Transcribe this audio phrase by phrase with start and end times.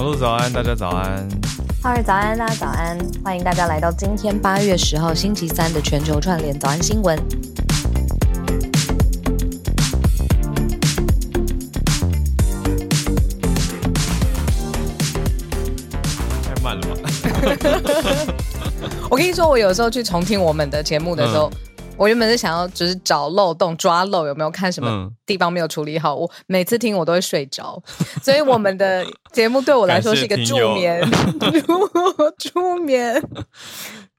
[0.00, 1.28] 小鹿早安，大家早安。
[1.82, 7.18] 哈尔早安，大家早安，欢迎大家来到今天八月十号星期三的全球串联早安新闻。
[16.42, 16.96] 太慢了吧？
[19.10, 21.52] 我跟你说，我有时候去重听我们的节目的时候，
[22.00, 26.14] 我原本是想要就是找漏洞、抓漏，有没有看什么嗯地方没有处理好？
[26.14, 27.80] 我每次听我都会睡着，
[28.24, 30.98] 所以我们的节目对我来说是一个 助眠，
[32.38, 33.22] 助眠。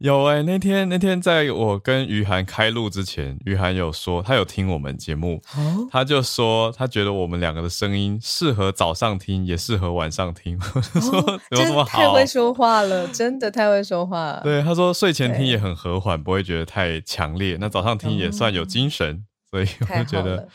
[0.02, 10.60] 有哎、那天那天在我跟于涵开录之前，于涵有说他有听我们节目，哦，他就说他觉得我们两个的声音适合早上听，也适合晚上听。
[10.74, 14.42] 我就说有什真么太会说话了，真的太会说话了。
[14.42, 17.58] 对，他说睡前听也很和缓，不会觉得太强烈。
[17.60, 20.48] 那早上听也算有精神，所以我就觉得，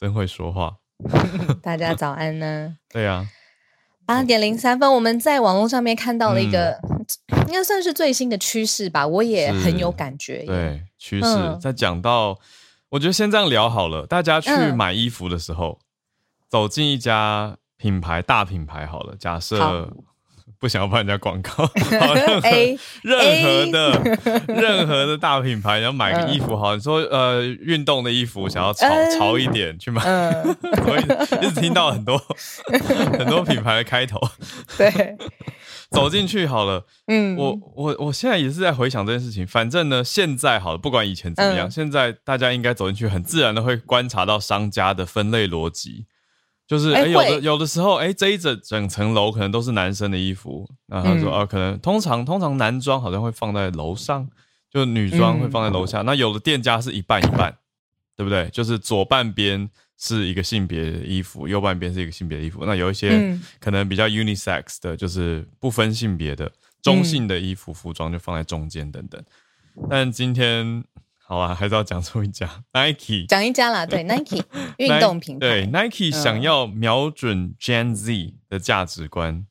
[0.00, 0.76] 真会说话。
[1.62, 2.74] 大家早安呢。
[2.90, 3.26] 对啊，
[4.06, 7.06] 八点零三分，我们在网络上面看到了一个，嗯
[7.46, 10.46] 应该算是最新的趋势吧，我也很有感觉耶。
[10.46, 12.38] 对趋势嗯在讲到，
[12.90, 14.06] 我觉得先这样聊好了。
[14.06, 15.78] 大家去嗯买衣服的时候，
[16.48, 19.92] 走进一家品牌大品牌好了，假好设
[20.58, 21.68] 不想要帮人家广告，
[22.14, 24.18] 任何 A 任何的
[24.54, 30.56] 任何的大品牌，然后买个衣服好，你说呃运动的衣服想要潮嗯潮一点去买，嗯，
[30.86, 32.16] 我一直听到很多
[33.18, 34.18] 很多品牌的开头，
[34.78, 35.16] 对，
[35.90, 36.84] 走进去好了。
[37.06, 39.46] 嗯，我我我现在也是在回想这件事情。
[39.46, 46.06] 反正呢，现在好了，不管以前怎么样，嗯现在大家应该走进去，很自然的会观察到商家的分类逻辑。
[46.66, 54.28] 就是哎、哎有的有的时候，哎、这一整整层楼可能都是男生的衣服，然后他说，嗯啊，可能通常通常男装好像会放在楼上，
[54.70, 56.02] 就女装会放在楼下。
[56.02, 57.54] 那有的店家是一半一半，
[58.16, 58.48] 对不对？
[58.50, 62.64] 就是左半边是一个性别的衣服，右半边是一个性别的衣服。
[62.64, 66.50] 那有一些嗯可能比较 unisex 的，就是不分性别的
[66.82, 69.22] 中性的衣服、服装就放在中间等等。
[69.90, 70.82] 但今天
[71.26, 72.46] 好啊，还是要讲出一家。
[72.72, 74.44] Nike 讲一家啦，对， Nike
[74.76, 75.46] 运动品牌。
[75.46, 79.46] 对 Nike 想要瞄准 Gen Z 的价值观，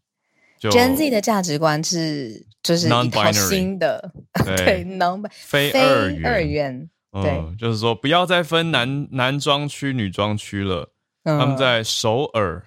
[0.60, 4.12] 就 Gen Z 的价值观是就是一套新的，
[4.46, 4.56] 对。
[4.84, 6.26] 对，non 非非二元。
[6.26, 7.32] 二元，对。
[7.32, 10.94] 嗯，就是说不要再分男男装区、女装区了。
[11.24, 11.40] 嗯。
[11.40, 12.64] 他们在首尔，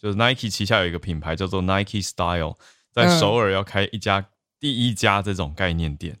[0.00, 2.54] 就是 Nike 旗下有一个品牌叫做 Nike Style，
[2.92, 3.18] 在嗯。
[3.18, 4.24] 首尔要开一家、
[4.60, 6.16] 第一家这种概念店。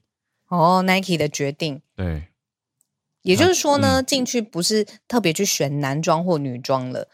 [0.48, 1.80] 哦，Nike 的决定。
[1.96, 2.28] 对，
[3.22, 7.08] 也就是说呢，嗯进去不是特别去选男装或女装了，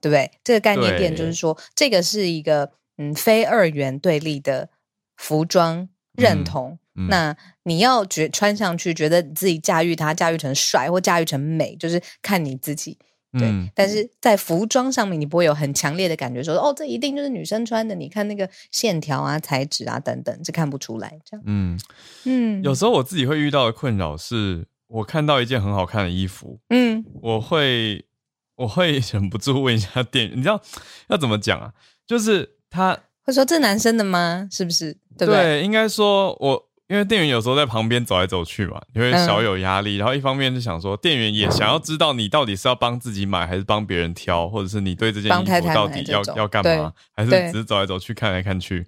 [0.00, 0.30] 对不对？
[0.42, 4.68] 这个概念店就是说，这个是一个嗯非二元对立的
[5.16, 6.78] 服装认同。
[6.96, 12.98] 嗯那你要觉穿上去，觉得你自己驾驭它，驾驭成帅或驾驭成美，就是看你自己。
[13.32, 17.94] 对，嗯但是在服装上面，你不会有很强烈的感觉说，哦，这一定就是女生穿的。
[17.94, 21.18] 你看那个线条啊、材质啊等等，这看不出来。
[21.24, 21.78] 这样，嗯，
[22.24, 28.04] 嗯，有时候我自己会遇到的困扰是，我看到一件很好看的衣服，嗯我会
[28.56, 30.60] 我会忍不住问一下店员，你知道
[31.08, 31.72] 要怎么讲啊？
[32.06, 34.48] 就是他会说这男生的吗？
[34.50, 34.96] 是不是？
[35.16, 35.62] 对不对？
[35.62, 36.69] 应该说我。
[36.90, 39.96] 因为店员有时候在旁边走来走去嘛，你会嗯小有压力。
[39.96, 48.84] 然后一方面是想说，店员也想要知道你到底是要帮自己买，还是帮别人挑，或者是你对这件衣服到底要要干嘛，还是只是走来走去看来看去。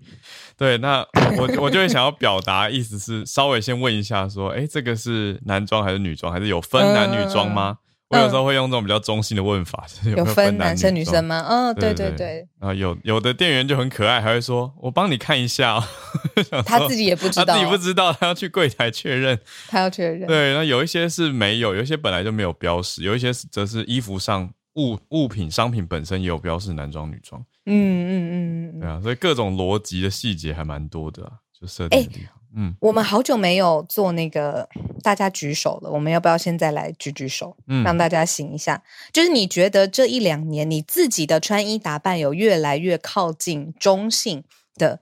[0.58, 0.98] 对，那
[1.38, 7.78] 我我就会想要表达意思是稍微先问一下，说，哎，这个是男装还是女装，还是有分男女装吗？
[8.12, 11.44] 我有时候会用这种比较中性的问法，就是有分男男生女生吗？
[11.48, 15.84] 嗯，对对对对，然后有有的店员就很可爱，还会说：“我帮你看一下、哦。
[16.66, 19.38] ”他自己也不知道，他自己不知道，他要去柜台确认。
[19.68, 20.26] 他要确认。
[20.26, 27.42] 对，那有一些是没有，有一些本来就没有标识，有一些是则是衣服上物物品商品本身也有标示男装女装。
[27.66, 28.80] 嗯嗯嗯。
[28.80, 32.41] 对啊，所以各种逻辑的细节还蛮多的、啊，就设定的地方。
[32.54, 34.68] 嗯我们好久没有做那个
[35.02, 38.82] 大家举手了，我们要不要现在来举举手，嗯让大家醒一下？
[39.12, 44.44] 就是你觉得这一两年你自己的穿衣打扮有越来越靠近中性
[44.76, 45.00] 的，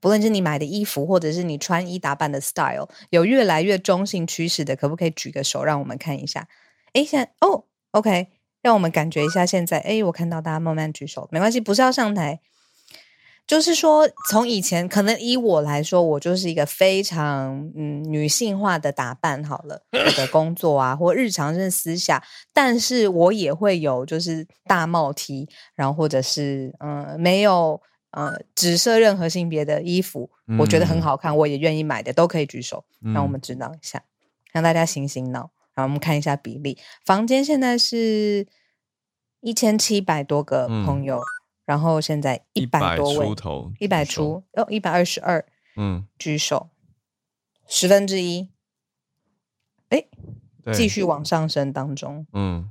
[0.00, 6.48] 不论是你买的衣服，或者是你穿衣打扮的 style，有越来越中性趋势的，可不可以举个手让我们看一下？
[6.94, 8.28] 诶，现在哦，OK，
[8.62, 9.78] 让我们感觉一下现在。
[9.80, 12.40] 诶，我看到大家慢慢举手，没关系，不是要上台。
[13.46, 22.22] 就是说，从以前可能以我来说，我就是一个非常嗯女性化的打扮好了，我的 工作啊或日常是私下，
[22.52, 30.28] 但是我也会有就是大帽 T，然后或者是嗯、呃没有呃只设任何性别的衣服，
[30.58, 31.02] 我觉得很嗯。
[31.02, 32.84] 好看，我也愿意买的，都可以举手，
[33.14, 33.30] 让我嗯。
[33.30, 34.02] 们知道一下，
[34.52, 36.76] 让大家醒醒脑，然后我们看一下比例。
[37.04, 38.46] 房间现在是
[39.40, 40.84] 一千七百多个嗯。
[40.84, 41.20] 朋友，
[41.66, 45.44] 然后现在一百百多位出，头，一百出哦，一百二十二
[45.76, 46.70] 嗯，举手，
[47.68, 48.48] 十分之一，
[49.90, 50.02] 哎，
[50.64, 52.70] 对继，续往上升当中，嗯，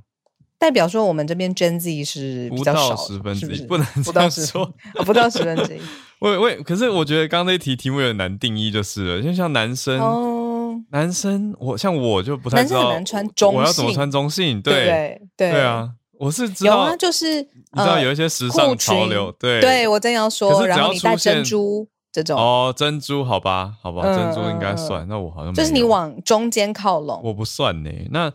[0.58, 3.86] 代表说我们这边 Gen Z 是比不到较少，十分之一，是不能？
[4.02, 4.64] 不到说。
[4.94, 5.80] 哦不到十分之一。
[6.18, 15.20] 我我可是我觉得刚刚那一题题目有点难定义，就是了，因为像男生，哦，男生我像我就不太男生很知道难穿中我要怎么穿中性，对对？
[15.36, 27.90] 对对，啊，我是知道，有啊，就是你知道呃有一些时尚潮裙流，对对我正要可说，然后你戴珍珠这种，哦，珍珠好吧，好吧，嗯珍珠应该算，那我好像就是你往中间靠拢，我不算呢。
[28.10, 28.32] 那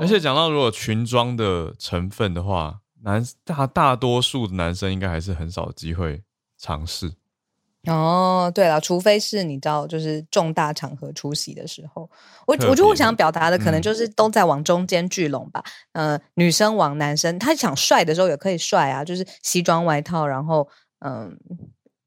[0.00, 6.22] 而且讲到如果裙装的成分的话，男大大多数的男生应该还是很少机会
[6.58, 7.12] 尝试。
[7.86, 12.08] 哦，对了，除非是你知道，就是重大场合出席的时候，
[12.46, 15.62] 我我觉得我想表达的可能嗯就是都在往中间聚拢吧。
[15.92, 20.68] 呃，女生往男生，他想帅的时候也可以帅啊，就是西装外套，然后
[21.00, 21.36] 嗯、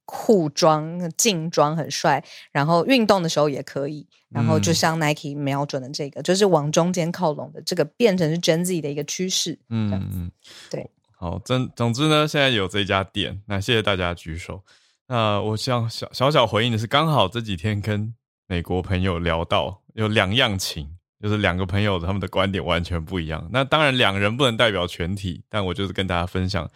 [0.06, 9.60] 裤装、劲装很帅，然后运动的时候也可以，然后就嗯像 Nike 瞄准的这个，就是往中间靠拢的这个，变成是 Gen Z 的一个趋势。
[9.70, 10.32] 嗯嗯，
[10.70, 10.90] 对。
[11.20, 14.62] 好，总总之呢，现在有这家店，那谢谢大家举手。
[15.08, 18.14] 那我想小小小回应的是，刚好这几天跟
[18.48, 23.48] 美国朋友聊到有两样情，就是两个朋友他们的观点完全不一样。
[23.52, 26.70] 那当然两人不能代表全体，但我就是跟大家分享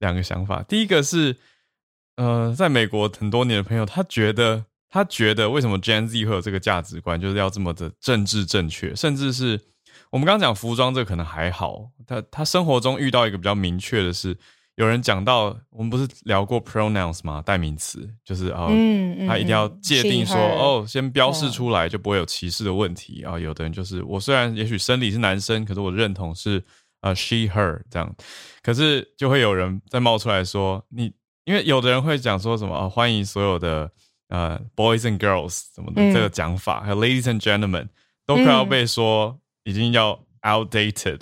[0.00, 0.62] 两个想法。
[0.64, 1.36] 第一个是，
[2.16, 9.60] 呃，在美国很多年的朋友，他觉得他觉得为什么 Gen Z 会有这个价值观，就是要这么的政治正确，甚至是
[10.10, 14.36] 我们刚刚讲服装这个可能还好，他他生活中遇到一个比较明确的是，
[14.78, 17.42] 有人讲到我们不是聊过 pronouns 吗？
[17.44, 18.68] 代名词就是啊。
[18.70, 23.36] 嗯嗯，他一定要嗯界定说，哦，先标示嗯出来，就不会有歧视的问题啊。
[23.36, 26.62] 有的人就是我虽然也许生理是男生，可是我认同是
[27.00, 28.14] 呃 she her 这样，
[28.62, 31.12] 可是就会有人再冒出来说你，
[31.44, 33.90] 因为有的人会讲说什么啊，欢迎所有的
[34.28, 37.88] 呃 boys and girls 什么的、嗯这个讲法，还有 ladies and gentlemen
[38.24, 41.18] 都快要嗯被说已经要 outdated，、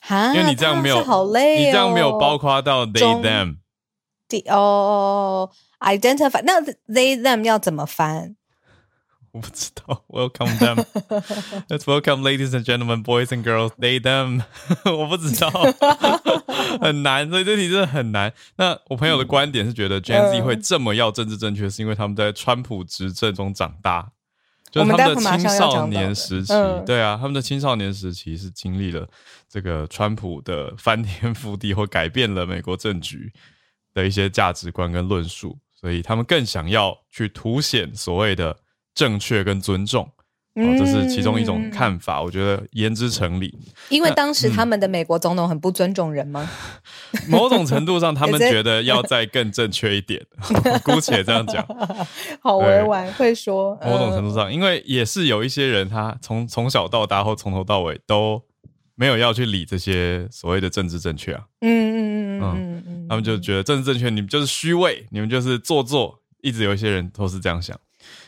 [0.00, 3.56] 哈，因为你这样没有好累、哦，你这样没有包括到 they 中 them。
[4.28, 5.50] 第哦
[5.80, 8.36] ，identify 那 they them 要怎么翻？
[9.32, 10.84] 我不知道，Welcome them.
[11.68, 14.42] Let's welcome ladies and gentlemen, boys and girls, they them.
[14.84, 15.48] 我不知道，
[16.80, 18.32] 很难，所以这题真的很难。
[18.56, 24.10] 那我朋友的观点是觉得 Gen Z 会这么要政治正确，是因为他们在川普执政中长大，
[24.70, 26.52] 就是他们的青少年时期
[26.86, 29.08] 对啊，他们的青少年时期是经历了
[29.48, 33.32] 这个川普的翻天覆地或改变了美国政局
[33.92, 38.56] 的一些价值观跟论述，所以他们更想要去凸显所谓的
[38.94, 40.08] 正确跟尊重。
[40.62, 43.56] 哦，这是其中一种看法，我觉得言之成理。
[43.88, 46.48] 因为当时嗯他们的美国总统很不尊重人吗？
[47.28, 50.24] 某种程度上，他们 觉得要再更正确一点，
[50.84, 51.66] 姑且这样讲。
[52.40, 58.42] 好委婉，会说某种程度嗯上，因为也是有一些人，他从从小到大或从头到尾都
[58.94, 67.78] 没有要去理这些所谓的政治正确啊，嗯嗯嗯嗯嗯嗯，他们就觉得政治正确，你们就是虚伪，你们就是做作，一直有一些人都是这样想。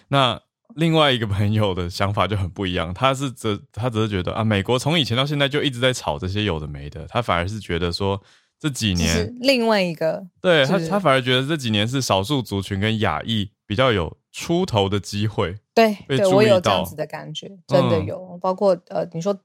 [0.09, 0.41] 那
[0.77, 8.21] 另外一个朋友的想法就很不一样，他是只他只是觉得啊，美国从以前到现在就一直在炒这些有的没的，他反而是觉得说
[8.59, 18.39] 这几年，另外一个对他他反而觉得这几年是少数族群跟亚裔比较有出头的机会，对对，我有这样子的感觉，真的嗯有。
[18.41, 19.39] 包括呃，你说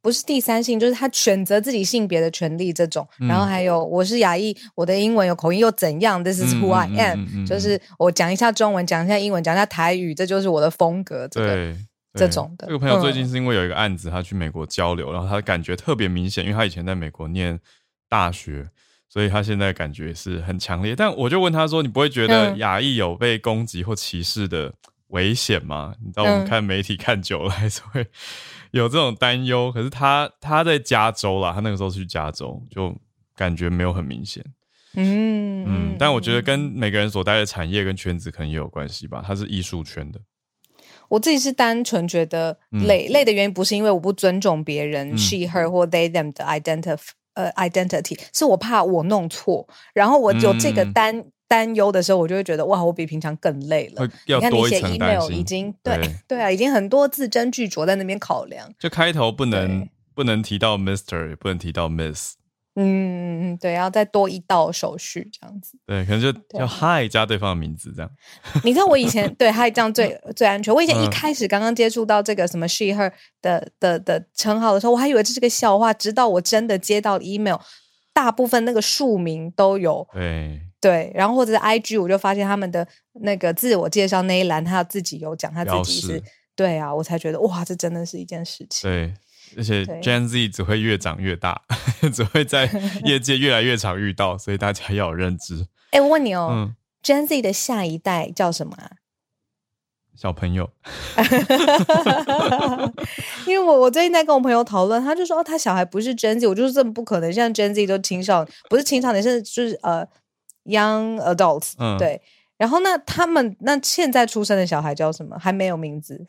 [0.00, 3.08] 不是第三性，就是他选择自己性别的权利这种。
[3.18, 11.26] 然后嗯还有我是亚裔，我的英文有口音又怎样？This is who I am，、就是我讲一下中文，讲一下英文，讲一下台语，这就是我的风格。
[11.28, 11.76] 这个对。
[12.16, 17.58] 对这种的这个朋友最嗯近是因为有一个案子，他去美国交流，然后他感觉特别明显，因为他以前在美国念
[18.08, 18.68] 大学，
[19.14, 20.96] 所以他现在感觉是很强烈。
[20.96, 24.74] 但我就问他说：“你不会觉得嗯亚裔有被攻击或歧视的
[25.10, 28.04] 危险吗？”你知道，我们嗯看媒体看久了，还是会
[28.72, 29.70] 有这种担忧。
[29.70, 32.92] 可是他他在加州啦，他那个时候去加州，就
[33.36, 34.44] 感觉没有很明显。
[34.96, 39.22] 嗯嗯，但我觉得跟每个人所待的产业跟圈子可能也有关系吧。
[39.24, 40.18] 他是艺术圈的，
[41.08, 46.98] 我自己是单纯觉得嗯累、累的原因，不是因为我不尊重别人、嗯 she her 或 they them 的 identity
[47.34, 54.08] 呃 identity，是我怕我弄错，然后我有这个嗯担、担忧的时候，我就会觉得哇，我比平常更累了。
[54.26, 55.36] 要你看你写 email 心。
[55.36, 58.68] 已经对对对啊，已经很多字斟句酌在那边考量。
[58.78, 62.34] 就开头不能不能提到 Mister，也不能提到 Miss，
[62.76, 65.78] 嗯嗯嗯，对，然后再多一道手续这样子。
[65.86, 68.10] 对，可能就对要 Hi 加对方的名字这样。
[68.64, 70.74] 你知道我以前对他这样最最安全。
[70.74, 77.56] 我以前一嗯开始刚刚接触到这个什么 she her 的的的称号的时候，我还以为这是个笑话，直到我真的接到 email，
[78.12, 82.86] 大部分那个署名都有对，对，然后或者是 IG，我就发现他们的
[83.20, 86.22] 那个自我介绍那一栏，他自己有讲他自己是示，
[86.56, 88.90] 对啊，我才觉得哇，这真的是一件事情。
[88.90, 89.14] 对，
[89.56, 91.62] 而且 Gen Z 只会越长越大，
[92.12, 92.68] 只会在
[93.04, 95.66] 业界越来越常遇到，所以大家要有认知。
[95.90, 98.90] 哎，我问你哦、嗯，g e n Z 的下一代叫什么啊？
[100.16, 100.70] 小朋友，
[103.46, 110.06] 因为我我最近在跟我朋友讨论，他就说哦，他小孩不是 Gen Z，我就是这么不可能，现在 Gen Z 都青少年，不是青少年，是就是呃
[110.66, 112.22] young adults，、嗯对。
[112.56, 115.36] 然后那他们那现在出生的小孩叫什么？
[115.36, 116.28] 还没有名字，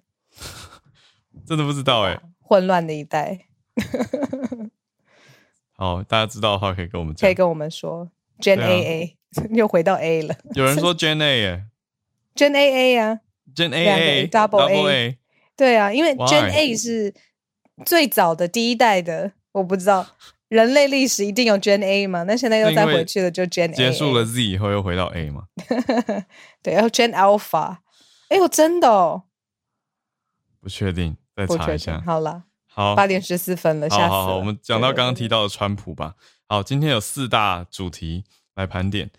[1.48, 3.48] 真的不知道哎、混乱的一代，
[5.78, 7.34] 好，大家知道的话可以跟我们讲可以。
[7.34, 8.10] 跟我们说
[8.40, 9.16] Gen 对啊 AA，、
[9.58, 11.66] 又回到 A 了有人说 Gen A 耶
[12.36, 13.20] ，Gen AA 啊
[13.56, 15.18] ，，Gen A A double A A，
[15.58, 17.14] 对啊，因为 Gen Why？A 是
[17.86, 20.06] 最早的第一代的，我不知道
[20.48, 22.24] 人类历史一定有 Gen A 嘛？
[22.24, 25.48] 那现在又再回去了，就 Gen A 结束了 Z 以后又回到 A 嘛？
[26.62, 27.78] 对，然后 Gen Alpha，
[28.30, 29.24] 哎呦，真的哦，
[30.62, 31.46] 不确定，再。
[31.48, 32.02] 查一下。
[32.06, 34.10] 好了，好，八点十四分了，吓死了。
[34.10, 36.16] 好好好，我们讲到刚刚提到的川普吧。
[36.48, 38.24] 好，今天有四大主题
[38.56, 39.10] 来盘点。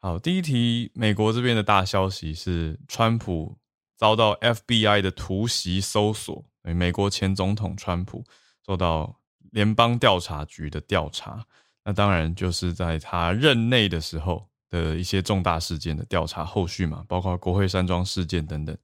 [0.00, 3.56] 好，第一题，美国这边的大消息是，川普
[3.96, 8.22] 遭到 FBI 的突袭搜索，对美国前总统川普
[8.66, 9.16] 受到
[9.52, 11.44] 联邦调查局的调查。
[11.84, 18.76] 那当然就是在他任内的时候的一些重大事件的调查后续嘛，包括国会山庄事件等等。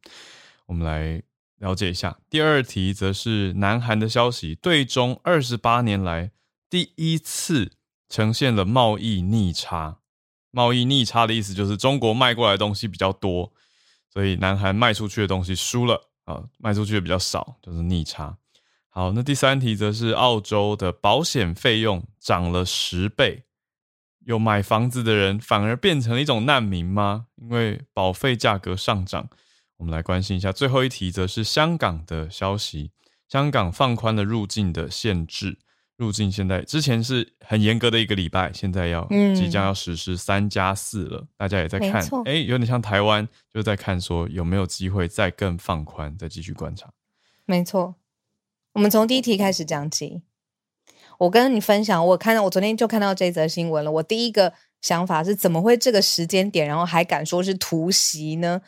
[0.64, 1.22] 我们来
[1.60, 2.18] 了解一下。
[2.28, 6.32] 第二题则是南韩的消息，对中二十八年来
[6.68, 7.72] 第一次
[8.08, 9.98] 呈现了贸易逆差。
[10.50, 13.52] 贸易逆差的意思就是中国卖过来的东西比较多，
[14.12, 18.36] 所以南韩卖出去的东西输了啊，卖出去的比较少，就是逆差。
[18.88, 23.44] 好，那第三题则是澳洲的保险费用涨了十倍，
[24.26, 27.26] 有买房子的人反而变成了一种难民吗？
[27.36, 29.28] 因为保费价格上涨。
[29.80, 32.90] 我们来关心一下最后一题，则是香港的消息。
[33.26, 35.58] 香港放宽了入境的限制，
[35.96, 41.26] 入境现在之前是很严格的一个礼拜，现在要、嗯即将要实施三加四了。
[41.38, 46.90] 大家也在看哎，有点像台湾，就在看说有没有机会再更放宽，再继续观察。
[47.46, 47.94] 没错，
[48.74, 50.20] 我们从第一题开始讲起。
[51.20, 53.90] 我跟你分享，我看到我昨天就看到这则新闻了。
[53.92, 58.60] 我第一个想法是，怎么会这个时间点，然后还敢说是突袭呢？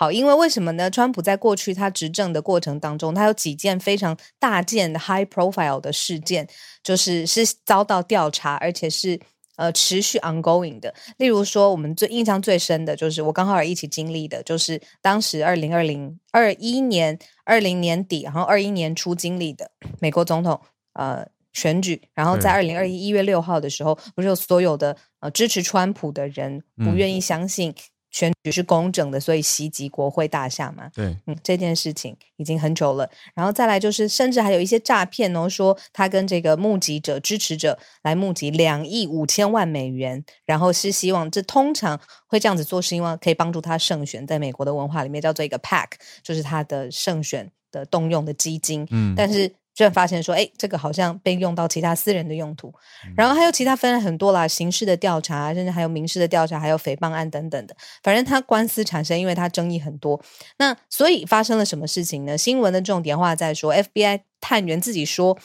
[0.00, 0.90] 好，因为为什么呢？
[0.90, 6.48] 川普在过去他执政的过程当中，他有几件非常大件的 high profile 的事件，
[6.82, 9.20] 就是是遭到调查，而且是
[9.56, 10.94] 呃持续 ongoing 的。
[11.18, 20.58] 例如说，我们最印象最深的就是我刚好也一起经历的，就是当时二零二零二一年二零年底，然后二一年初经历的美国总统
[20.94, 27.74] 呃选举，然后在二零二一一月六号的时候，不是有所有的呃支持川普的人不嗯愿意相信
[28.10, 30.90] 选举是公正的，所以袭击国会大厦嘛。
[30.94, 33.08] 对，嗯，这件事情已经很久了。
[33.34, 45.90] 然后再来就是，甚至还有一些诈骗哦，说他跟这个募集者、支持者来募集两亿五千万美元，然后是希望这通常会这样子做，是因为可以帮助他胜选，在美国的文化里面叫做一个 pack，
[46.22, 48.86] 就是他的胜选的动用的基金。
[48.90, 52.70] 嗯，但是居然发现说，哎，这个好像被用到其他私人的用途，
[53.16, 60.22] 然后还有其他分了很多啦，刑事的调查，甚至还有民事的调查，还有诽谤案等等的，反正他官司产生，因为他争议很多。
[60.58, 62.36] 那所以发生了什么事情呢？
[62.36, 65.38] 新闻的重点话在说，FBI 探员自己说，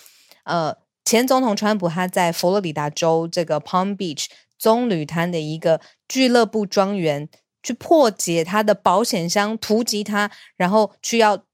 [0.43, 0.75] 呃，
[1.05, 4.25] 前总统川普他在佛罗里达州这个 Palm Beach
[4.59, 7.29] 棕榈滩的一个俱乐部庄园
[7.63, 11.45] 去破解他的保险箱，突击他，然后去要。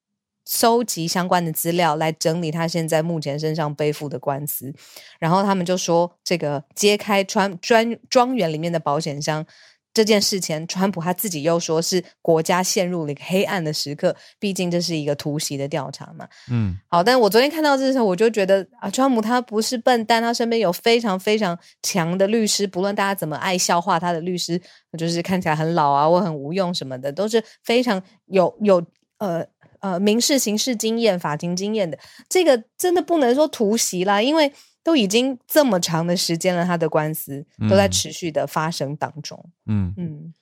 [0.45, 4.73] 收集相关的资料来整理他现在目前身上背负的官司，
[5.19, 9.45] 然后他们就说，这个揭开川专庄园里面的保险箱
[9.93, 16.27] 这件事前，川普他自己又说是国家陷入了一个黑暗的时刻，毕竟这是一个突袭的调查嘛。
[16.49, 24.59] 嗯，好，但我昨天看到这时候，我就觉得啊，川普他不是笨蛋，他身边有非常非常强的律师，不论大家怎么爱笑话他的律师，
[24.97, 28.83] 就是看起来很老啊，我很无用什么的，都是非常有有
[29.19, 29.45] 呃。
[29.81, 34.51] 呃，民事、刑事经验、法庭经验的这个真的不能说突袭啦，因为
[34.83, 39.43] 都已经这么长的时间了，他的官司都在持续的发生当中。
[39.65, 40.33] 嗯嗯，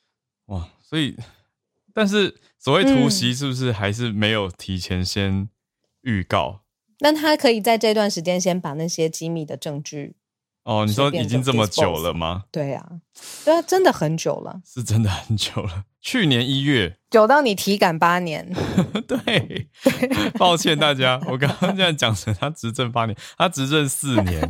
[0.45, 1.17] 哇，所以，
[1.93, 5.49] 但是所谓突袭，是不是还是没有提前先
[6.01, 6.61] 预告？
[6.99, 10.15] 那他可以在这段时间先把那些机密的证据。
[10.63, 12.43] 哦，你说已经这么久了吗？
[12.51, 12.85] 对呀，
[13.45, 15.85] 对啊，真的很久了，是真的很久了。
[16.01, 18.49] 去年一月，久到你体感八年。
[19.05, 19.67] 对，
[20.37, 24.49] 抱歉大家，我刚刚这样讲成他执政八年，他执政四年，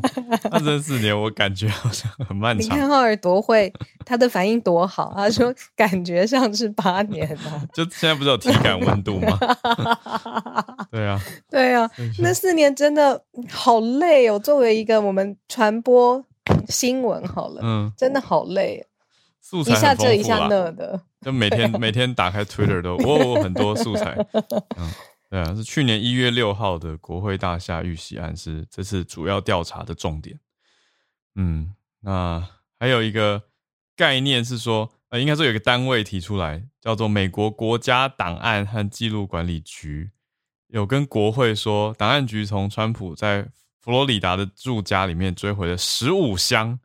[0.52, 2.64] 他执政四年，我感觉好像很漫长。
[2.64, 3.74] 你看浩尔多会，
[4.06, 7.66] 他的反应多好，他说感觉像是八年啊。
[7.74, 9.38] 就现在不是有体感温度吗？
[10.92, 11.90] 对啊，对啊，
[12.20, 14.38] 那四年真的好累哦。
[14.38, 16.24] 作为一个我们传播
[16.68, 18.86] 新闻，好了，嗯，真的好累，
[19.42, 21.02] 素材一下这一下那的。
[21.22, 24.16] 就每天每天打开 Twitter 都我很多素材，
[24.78, 24.92] 嗯，
[25.30, 30.40] 对啊，是去年一月六号的国会大厦遇袭案是这次主要调查的重点，
[31.36, 32.48] 嗯，那
[32.80, 33.44] 还有一个
[33.98, 40.12] 概念是说，呃，应该说有个单位提出来，叫做美国国家档案和记录管理局，
[40.68, 43.50] 有跟国会说，档案局从川普在
[43.82, 46.80] 佛罗里达的住家里面追回了十五箱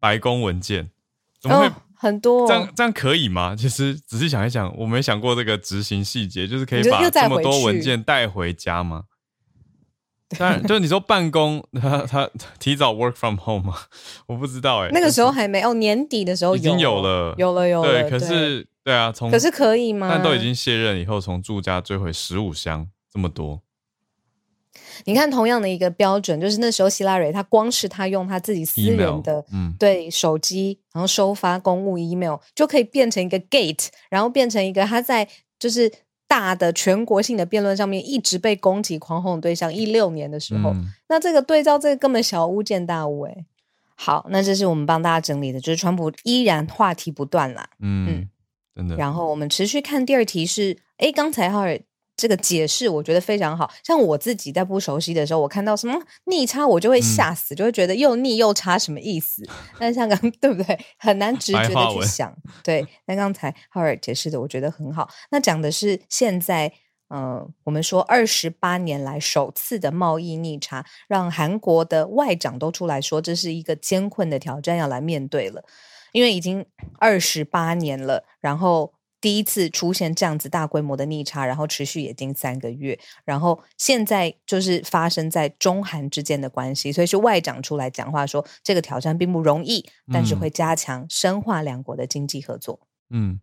[0.00, 0.90] 白宫文件，
[1.38, 1.70] 怎么会？
[2.04, 3.56] 很多这样这样可以吗？
[3.56, 9.04] 其实仔细想一想，我没想过这个执行细节，就是可以把这么多文件带回家吗？
[10.38, 13.76] 当然，就是你说办公，他他提早 work from home 吗？
[14.26, 18.02] 我不知道哎，那个时候还没哦，年底的时候已经有了，有了有了。
[18.02, 20.08] 对，可是对啊，从可是可以吗？
[20.10, 23.63] 但都已经卸任以后，从住家追回十五箱这么多。
[25.04, 29.44] 你看，同样的一个标准，就是那时候希拉蕊，他光是他用他自己私人的
[29.78, 35.28] 对手机，然后收发公务 email，就可以变成一个 gate，然后变成一个他在
[35.58, 35.92] 就是
[36.26, 39.72] 大的全国性的辩论上面一直被攻击狂轰对象。
[39.72, 40.74] 一六年的时候，
[41.08, 43.44] 那这个对照这个根本小巫见大巫哎。
[43.96, 47.68] 好，那这是我们帮大家整理的，就是川普依然话题不断啦。
[47.78, 48.28] 嗯，
[48.74, 48.96] 真的。
[48.96, 51.80] 然后我们持续看第二题是，哎，刚才哈尔。
[52.16, 55.94] 这个解释我觉得非常好，像我自己在不熟悉的时候，我看到什么
[56.26, 59.42] 逆差，我就会吓死，就会觉得又逆又差什么意思？
[59.78, 62.32] 但是像刚 对不对，很难直觉的去想。
[62.62, 65.08] 对， 那刚才浩尔解释的，我觉得很好。
[65.30, 66.72] 那讲的是现在，
[67.08, 75.64] 呃，我们说二十八年来首次的贸易逆差，让韩国的外长都出来说，这是一个艰困的挑战要来面对了，
[76.12, 76.64] 因为已经
[77.00, 78.93] 二十八年了，然后。
[79.24, 89.82] 第一次出现这样子大规模的逆差，然后持续已经三个月，然后现在就是发生在中韩之间的关系，所以是外长出来讲话说，这个挑战并不容易，
[90.12, 92.80] 但是会加强深化两国的经济合作。
[93.08, 93.40] 嗯，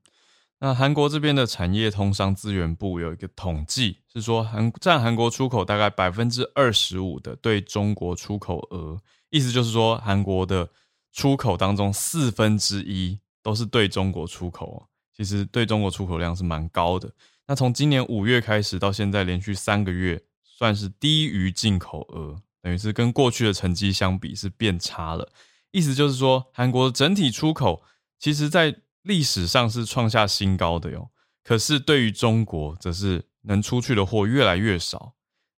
[0.59, 8.99] 那韩国这边的产业通商资源部有一个统计，是说韩占韩国出口大概百分之二十五的对中国出口额，
[9.31, 10.69] 意思就是说韩国的
[11.11, 14.90] 出口当中四分之一都是对中国出口。
[15.15, 17.11] 其实对中国出口量是蛮高的。
[17.47, 25.31] 那从今年五月开始到现在，连续三个月算是低于进口额，等于是跟过去的成绩相比是变差了。
[25.71, 27.83] 意思就是说，韩国整体出口
[28.19, 31.09] 其实在历史上是创下新高的哟。
[31.43, 35.13] 可是对于中国，则是能出去的货越来越少。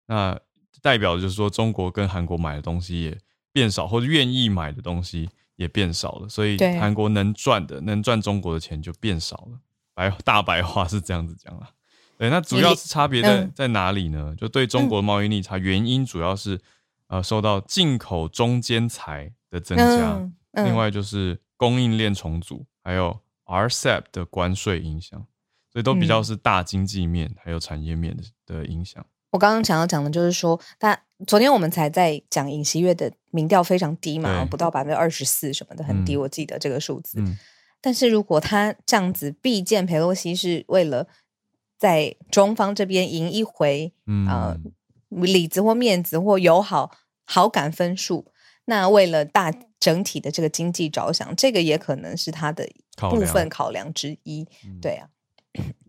[0.07, 0.39] 那
[0.81, 3.19] 代表就是说，中国跟韩国买的东西也
[3.53, 5.29] 变少，或者愿意买的东西。
[5.57, 9.59] 也变少了，所以韩国能赚的、能赚中国的钱就变少了。
[9.95, 11.71] 白 大白话是这样子讲啦。
[12.19, 14.35] 对，那主要是差别在在哪里呢？
[14.37, 16.61] 就对中国贸易逆差，原因主要是
[17.09, 20.31] 呃受到进口中间材的增加，
[20.65, 25.27] 另外就是供应链重组，还有 RCEP 的关税影响，
[25.73, 29.05] 所以都比较是大经济面还有产业面的的影响。
[29.33, 37.19] 我刚刚想要讲的就是说，他昨天我们才在讲尹锡月的民调非常低嘛，不到百分之二十四什么的，很低，嗯我记得这个数字。
[37.19, 37.37] 嗯
[37.85, 41.09] 但是如果他这样子避见佩洛西是为了
[41.77, 44.57] 在中方这边赢一回嗯呃
[45.09, 46.93] 里子或面子或友好
[47.25, 48.27] 好感分数，
[48.67, 54.47] 那为了大整体的这个经济着想，这个也可能是他的部分考量之一。
[54.65, 55.09] 嗯对啊。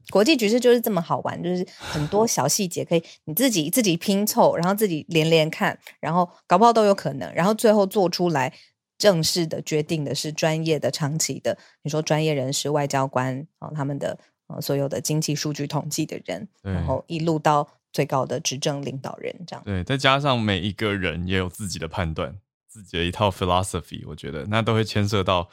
[0.10, 8.54] 国际局势就是这么好玩，就是很多小细节可以你自己自己拼凑，然后自己连连看，然后搞不好都有可能，然后最后做出来
[8.98, 19.64] 正式的决定的是专业的、长期的，你说专业人士、外交官啊、他们的呃所有的经济数据统计的人，然后一路到最高的执政领导人这样。
[19.64, 25.50] 对，再加上每一个人也有自己的判断，自己的一套 philosophy，我觉得那都会牵涉到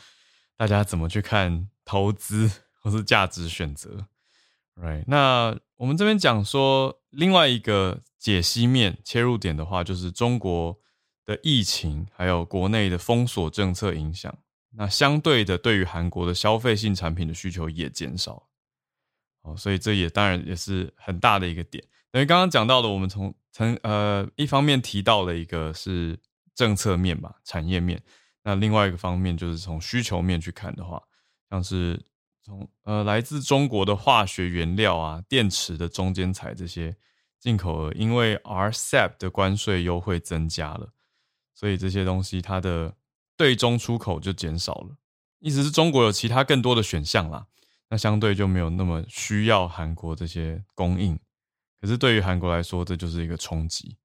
[0.56, 4.06] 大家怎么去看投资或是价值选择。
[4.74, 10.78] Right，那我们这边讲说另外一个解析面切入点的话，就是中国
[11.26, 14.36] 的疫情还有国内的封锁政策影响。
[14.70, 18.46] 那相对的，对于韩国的消费性产品的需求也减少。
[19.42, 21.82] 哦，所以这也当然也是很大的一个点。
[22.10, 26.18] 等于刚刚讲到的，我们从从呃一方面提到了一个是
[26.54, 27.98] 政策面吧，产业面；
[28.44, 31.02] 那另外一个方面就是从需求面去看的话，
[31.50, 32.00] 像是
[32.50, 36.96] 从呃来自中国的化学原料啊、电池的中间材这些
[37.38, 40.88] 进口额，因为 RCEP 的关税优惠增加了，
[41.54, 42.92] 所以这些东西它的
[43.36, 44.96] 对中出口就减少了。
[45.38, 47.46] 意思是中国有其他更多的选项啦，
[47.88, 51.16] 那相对就没有那么需要韩国这些供应。
[51.80, 53.96] 可是对于韩国来说，这就是一个冲击。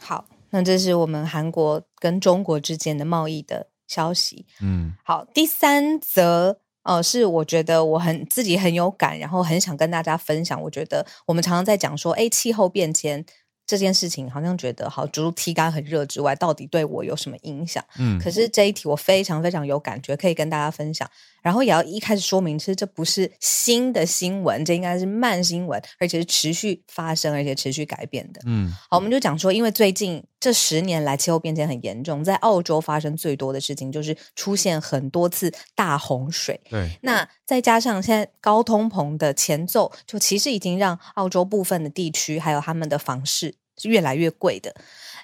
[0.00, 4.46] 好，那这是我们韩国跟中国之间的贸易的消息。
[4.62, 6.62] 嗯好，第三则。
[6.84, 10.60] 呃，是我觉得我很自己很有感，然后很想跟大家分享。
[10.62, 13.24] 我觉得我们常常在讲说，哎，气候变迁
[13.66, 17.82] 这件事情，好像觉得好，除了体感很热之外，到底对我有什么影响？
[17.98, 21.10] 嗯，可是这一题我非常非常有感觉，可以跟大家分享。
[21.44, 28.40] 然后也要一开始说明，其实这不是新的新闻，这应该是慢新闻，而且是持续发生，而且持续改变的。
[28.46, 36.58] 嗯好，我们就讲说，因为最近这十年来气候变迁很严重，在澳洲发生最多的事情就是出现很多次大洪水。
[36.70, 44.74] 对，那再加上现在高通膨的前奏，就其实已经让澳洲部分的地区还有他们的房市是越来越贵的。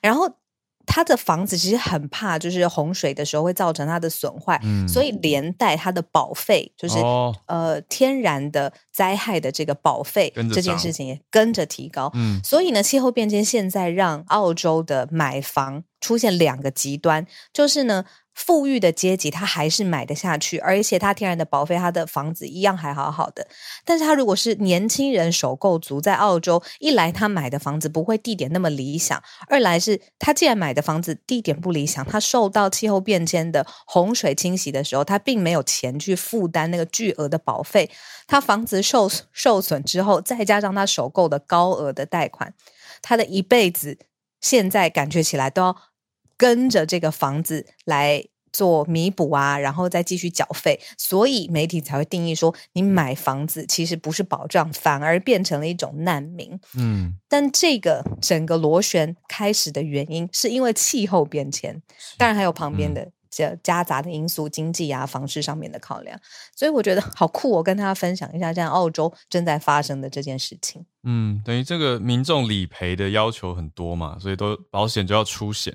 [0.02, 0.30] 然后
[0.92, 4.88] 他的房子其实很怕，就是洪水的时候会造成它的损坏，嗯。
[4.88, 7.32] 所以连带它的保费，就是、哦。
[7.46, 12.10] 呃天然的灾害的这个保费这件事情也跟着提高。
[12.14, 12.40] 嗯。
[12.42, 18.04] 所以呢，气候变迁现在让澳洲的买房出现两个极端，就是呢，
[18.46, 23.46] 富裕的阶级他还是买得下去，而且他天然的保费，他的房子一样还好好的。
[23.84, 37.90] 但是他如果是年轻人首购族，在澳洲，一来他买的房子不会地点那么理想，二来是他既然买的房子地点不理想，他受到气候变迁的洪水侵袭的时候，他并没有钱去负担那个巨额的保费。
[38.26, 42.54] 他房子受受损之后，再加上他首购的高额的贷款，
[43.02, 43.98] 他的一辈子
[44.40, 45.76] 现在感觉起来都要
[46.36, 56.58] 跟着这个房子来做弥补啊，然后再继续缴费，所以媒体才会定义说，你买房子其实不是保障，反而变成了一种难民。
[56.76, 61.80] 嗯，但这个整个螺旋开始的原因，是因为气候变迁，
[62.18, 66.18] 当然还有旁边的这夹杂的因素，经济啊、房市上面的考量。
[66.56, 70.84] 所以我觉得好酷，我跟大家分享一下，现在澳洲正在发生的这件事情。
[71.04, 75.74] 嗯，等于这个民众理赔的要求很多嘛，所以都保险就要出险，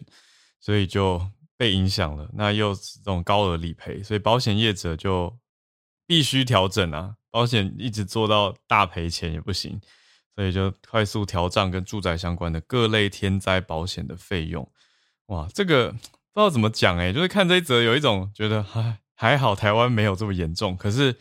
[0.59, 1.19] 所以就
[1.57, 2.29] 被影响了。
[2.33, 5.37] 那又是这种高额理赔，所以保险业者就
[6.07, 9.79] 必须调整啊，保险一直做到大赔钱也不行，
[10.35, 14.69] 所以就快速调涨跟住宅相关的各类天灾保险的费用。
[15.27, 15.99] 哇，这个不知
[16.35, 21.15] 道怎么讲诶、就是看这一则有一种觉得还还好台湾没有这么严重，可是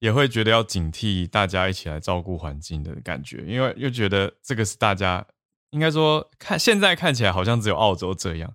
[0.00, 5.24] 也会觉得要警惕大家一起来照顾环境的感觉，因为又觉得这个是大家
[5.70, 8.52] 应该说看现在看起来好像只有澳洲这样，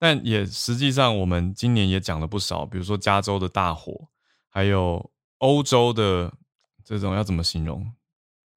[0.00, 4.08] 但也实际上我们今年也讲了不少，比如说加州的大火，
[4.48, 6.32] 还有欧洲的
[6.82, 7.92] 这种要怎么形容，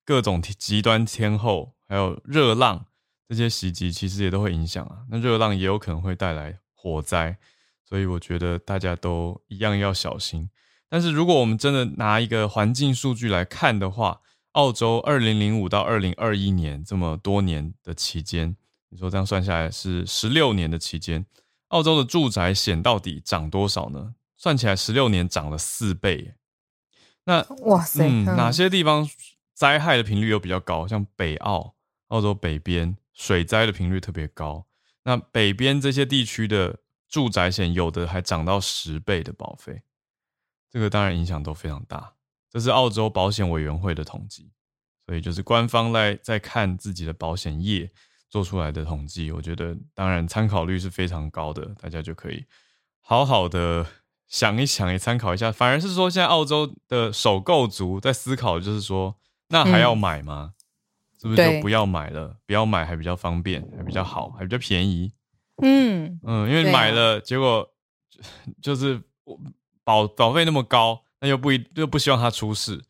[0.06, 2.86] 各种极端天候，还有热浪
[3.28, 5.00] 这些袭击，其实也都会影响啊。
[5.10, 7.38] 那热浪也有可能会带来火灾，
[7.84, 10.50] 所以我觉得大家都一样要小心。
[10.88, 14.22] 但是如果我们真的拿一个环境数据来看的话，
[14.54, 18.56] 澳洲二零零五到二零二一年这么多年的期间，
[18.94, 21.26] 你说这样算下来是十六年的期间，
[21.70, 24.14] 澳洲的住宅险到底涨多少呢？
[24.38, 26.36] 算起来十六年涨了四倍。
[27.24, 29.10] 那哇塞，哪些地方
[29.56, 30.88] 灾害的频率又比较高？
[30.88, 31.74] 像北澳
[32.10, 34.68] 澳洲北边水灾的频率特别高。
[35.06, 36.78] 那北边这些地区的
[37.10, 39.82] 住宅险，有的还涨到十倍的保费，
[40.70, 42.14] 这个当然影响都非常大。
[42.52, 44.52] 这是澳洲保险委员会的统计，
[45.08, 47.90] 所以就是官方在在看自己的保险业
[48.34, 52.44] 做出来的统计，我觉得当然参考率是非常高的，大家就可以
[53.00, 53.86] 好好的
[54.26, 55.52] 想一想，也参考一下。
[55.52, 59.16] 反而是说，现在澳洲的首购族在思考，就是说，
[59.50, 60.54] 那还要买吗？
[61.22, 62.38] 是不是就不要买了？
[62.48, 65.14] 不要买还比较方便，还比较好，还比较便宜。
[65.62, 67.70] 嗯嗯，因为买了，结果
[68.64, 69.00] 就 是
[69.84, 72.82] 保保费那么高，那又不一又不希望它出事，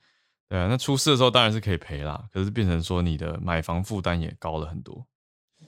[0.47, 5.05] 对啊，那出事的时候当然是可以赔啦，可是变成说你的买房负担也高了很多。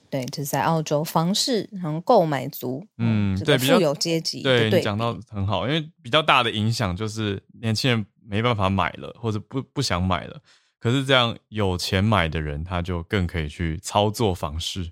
[0.10, 10.42] 对，就是在澳洲房市然后购买族，嗯，这对，比较富有阶级的对对你讲到很好，因为比较大的影响就是年轻人没办法买了，或者不不想买了。
[10.80, 14.90] 可是这样有钱买的人，他就更可以去操作房市。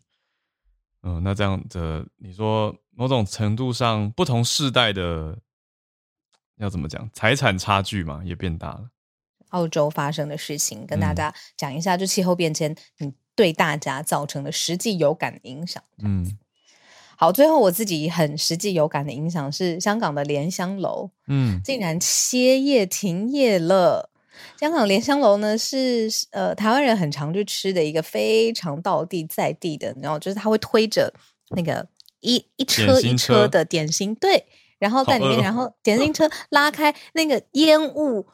[1.03, 5.37] 嗯，那这样的你说某种程度上，不同世代的
[6.57, 8.89] 要怎么讲，财产差距嘛也变大了。
[9.49, 15.81] 澳洲发生的事情，跟大嗯家讲一下，就气候变迁，嗯，对大家造成的实际有感的影响。
[16.03, 16.37] 嗯
[17.15, 24.09] 好，最后我自己很实际有感的影响是，香港的莲香楼嗯竟然歇业停业了。
[24.59, 31.13] 香港莲香楼呢是呃台湾人很常去吃的一个非常道地在地的，然后就是他会推着
[31.55, 31.87] 那个
[32.19, 34.45] 一一车一车车的点心，对，
[34.79, 38.25] 然后在里面，然后点心车拉开那个烟雾。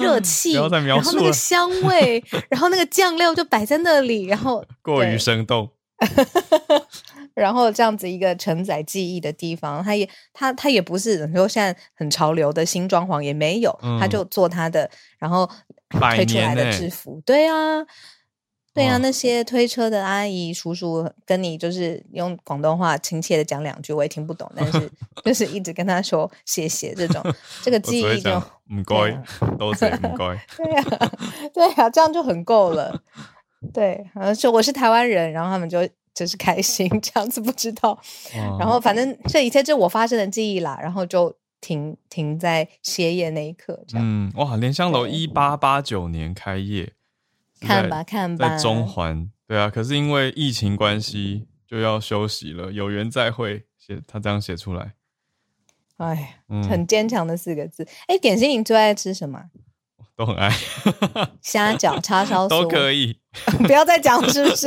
[0.00, 5.70] 热气，然后那个香味， 然后那个酱料就摆在那里，然后 过于生动。
[7.34, 14.88] 然后这样子一个承载记忆的地方，它也它它也不是你说现在很潮流的新装潢也没有，嗯它就做它的，
[15.18, 15.48] 然后
[16.16, 17.84] 推出来的制服，对啊。
[18.78, 24.90] 对啊，那些推车的阿姨叔叔跟你就是用广东话亲切的讲两句，我也听不懂，但是
[25.24, 27.22] 就是一直跟他说谢谢这种，
[27.62, 28.30] 这个我记忆就
[28.70, 30.38] 唔对该，多谢唔该。
[30.56, 31.12] 对啊，
[31.52, 33.02] 对啊，这样就很够了。
[33.74, 37.98] 对，然后说我是台湾人，然后他们就就是开心，这样子不知道。
[38.58, 46.92] 然后反正这一切就是我发生的记忆啦，然后就停停在歇业那一刻，这样、嗯，哇，莲香楼一八八九年开业，
[47.60, 54.94] 看吧看吧，在中环，对啊，可是因为疫情关系就要休息了，有缘再会，写他这样写出来，
[55.96, 57.86] 哎，嗯，很坚强的四个字。
[58.06, 59.44] 哎，点心你最爱吃什么？
[60.16, 60.50] 都很爱，
[61.40, 63.16] 虾饺、叉烧 都可以，
[63.64, 64.66] 不要再讲是不是？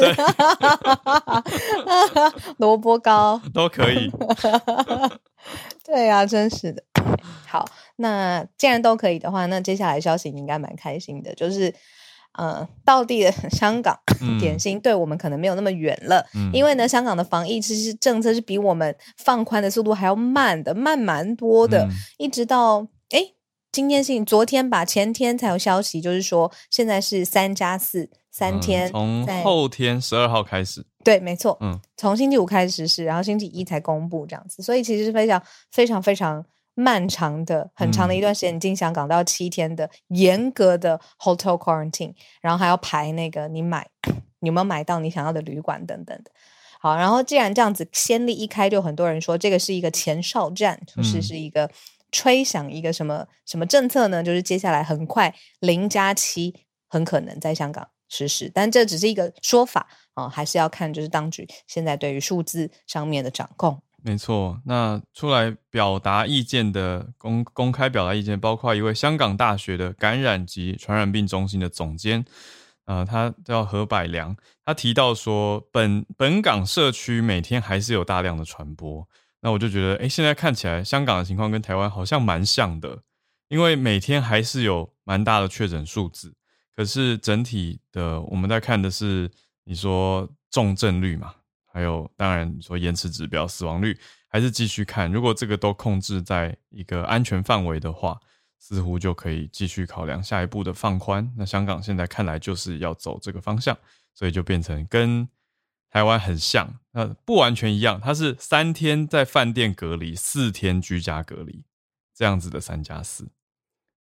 [2.58, 4.10] 萝卜糕，都可以，
[5.84, 6.82] 对啊，真是的。
[7.46, 7.66] 好，
[7.98, 11.74] 那既然都可以的话，那接下来消息你应该蛮开心的，就是
[12.34, 14.40] 呃，到地的 香港、嗯。
[14.40, 16.50] 点心对我们可能没有那么远了，嗯。
[16.54, 21.92] 因为呢，香港的防疫其实政策是比我们放宽的速度还要慢的，慢蛮多的，嗯。
[22.18, 23.36] 一直到诶
[23.72, 31.80] 今天是昨天吧，前天才有消息，就是说现在是三加四，三嗯天从后天十二号开始，对，没错，嗯。
[31.96, 35.42] 从星期五开始实施，然后星期一才公布这样子，所以其实是非常
[35.72, 38.56] 非常非常漫长的、很长的一嗯段时间。
[38.56, 43.88] 你进香港都要七天的严格的 hotel quarantine，然后还要排那个你买
[44.40, 46.32] 你有没有买到你想要的旅馆等等的。
[46.80, 51.70] 好，然后既然这样子先例一开，就很多人说这个是一个前哨战，就是嗯是一个
[52.12, 54.24] 吹响一个什么什么政策呢？
[54.24, 63.82] 就是接下来很快零加七很可能在香港实施，但这只是一个说法啊、还是要看就是当局现在对于数字上面的掌控。
[64.04, 72.26] 没错，那出来表达意见的公公开表达意见，包括一位香港大学的感染及传染病中心的总监，
[72.86, 74.36] 呃，他叫何百良，
[74.66, 79.08] 他提到说，本本港社区每天还是有大量的传播。
[79.42, 83.02] 那我就觉得，哎，现在看起来香港的情况跟台湾好像蛮像的，
[83.50, 86.34] 因为每天还是有蛮大的确诊数字，
[86.76, 89.32] 可是整体的我们在看的是
[89.64, 91.34] 你说重症率嘛，
[91.74, 95.12] 还有当然说延迟指标、死亡率，还是继续看。
[95.12, 98.20] 如果这个都控制在一个安全范围的话，
[98.60, 101.34] 似乎就可以继续考量下一步的放宽。
[101.38, 103.78] 那香港现在看来就是要走这个方向，
[104.14, 105.28] 所以就变成跟
[105.90, 108.00] 台湾很像，那不完全一样。
[108.00, 111.66] 它是三天在饭店隔离，四天居家隔离，
[112.16, 113.30] 这样子的三加四。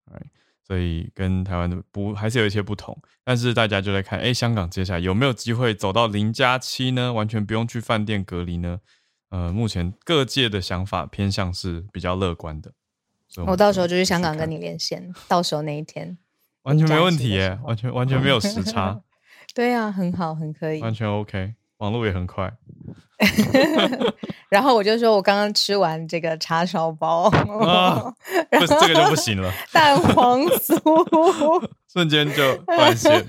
[0.06, 0.28] Right，
[0.70, 7.12] 所以跟台湾的不还是有一些不同，但是大家就在看，哎，香港接下来有没有机会走到零加七呢？
[7.12, 8.80] 完全不用去饭店隔离呢？
[9.32, 12.72] 呃，目前各界的想法偏向是比较乐观的。
[13.48, 16.16] 我到时候就去香港跟你连线，到时候那一天
[16.62, 19.02] 完全没问题耶完全完全没有时差。
[19.56, 20.82] 对啊，很好，很可以。
[20.82, 22.54] 完全 OK，网络也很快。
[24.50, 28.14] 然后我就说，我刚刚吃完这个叉烧包，啊
[28.60, 31.70] 不是这个就不行了， 蛋黄酥。
[31.92, 33.26] 瞬间就断线。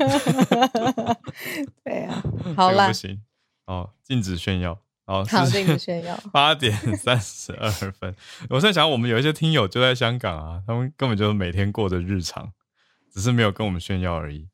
[1.84, 2.22] 对啊，
[2.56, 3.22] 好啦这个不，行。
[3.66, 4.78] 哦，禁止炫耀。
[5.06, 6.18] 哦，好，是这个炫耀。
[6.32, 8.14] 八点三十二分。
[8.48, 12.52] 我在想，我们有一些听友就在香港啊，他们根本就是每天过着日常，
[13.12, 14.46] 只是没有跟我们炫耀而已。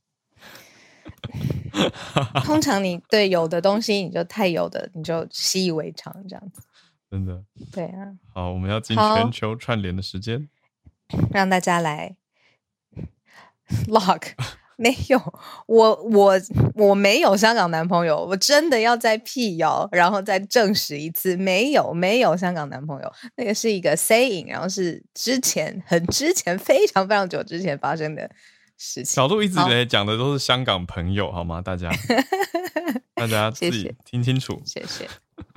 [2.45, 6.63] 通常你对有的东西，你就太有的，你就习以为常这样子。
[7.11, 7.43] 真的。
[7.73, 10.49] 对啊，好，我们要进全球串联的时间。
[11.33, 12.17] 让大家来
[13.89, 14.33] lock。
[14.79, 15.19] 没有，
[15.67, 16.35] 我我
[16.75, 28.31] 我没有香港男朋友，我真的要再辟谣，然后再证实一次，没有没有香港男朋友，那个是一个 saying，然后是之前很之前非常非常久之前发生的
[28.77, 29.07] 事情。
[29.07, 31.63] 小鹿一直以来讲的都是香港朋友，好吗？
[31.63, 31.91] 大家，
[33.17, 34.61] 大家自己谢谢听清楚。
[34.67, 35.09] 谢谢，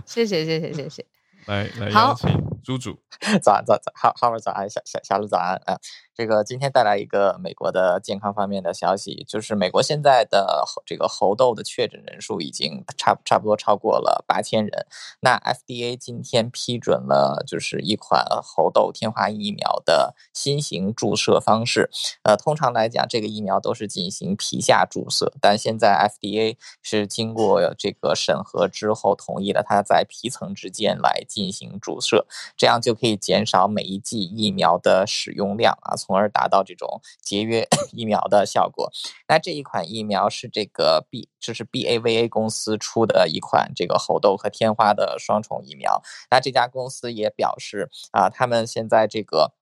[0.06, 1.06] 谢谢，谢谢，谢谢。
[1.48, 2.30] 来来好邀请
[2.64, 3.00] 猪猪。
[3.42, 5.78] 早安，早早，好，好早安，小小小鹿早安啊、
[6.16, 14.86] 这个今天带来一个美国的健康方面的消息，就是美国现在的这个猴痘的确诊人数已经差差不多超过了八千人。
[15.22, 21.90] 那 FDA 今天批准了，就是一款猴痘天花疫苗的新型注射方式。
[22.24, 32.26] 呃，通常来讲，这个疫苗都是进行皮下注射，但现在 FDA 是经过这个审核之后，同意了它在皮层之间来进行注射。
[32.60, 38.92] 这样就可以减少每一剂疫苗的使用量啊，从而达到这种节约 疫苗的效果。
[39.30, 46.04] 那这一款疫苗是这个 B，就是 BAVA 公司出的一款这个猴痘和天花的双重疫苗。
[46.30, 49.54] 那这家公司也表示啊，他们现在这个。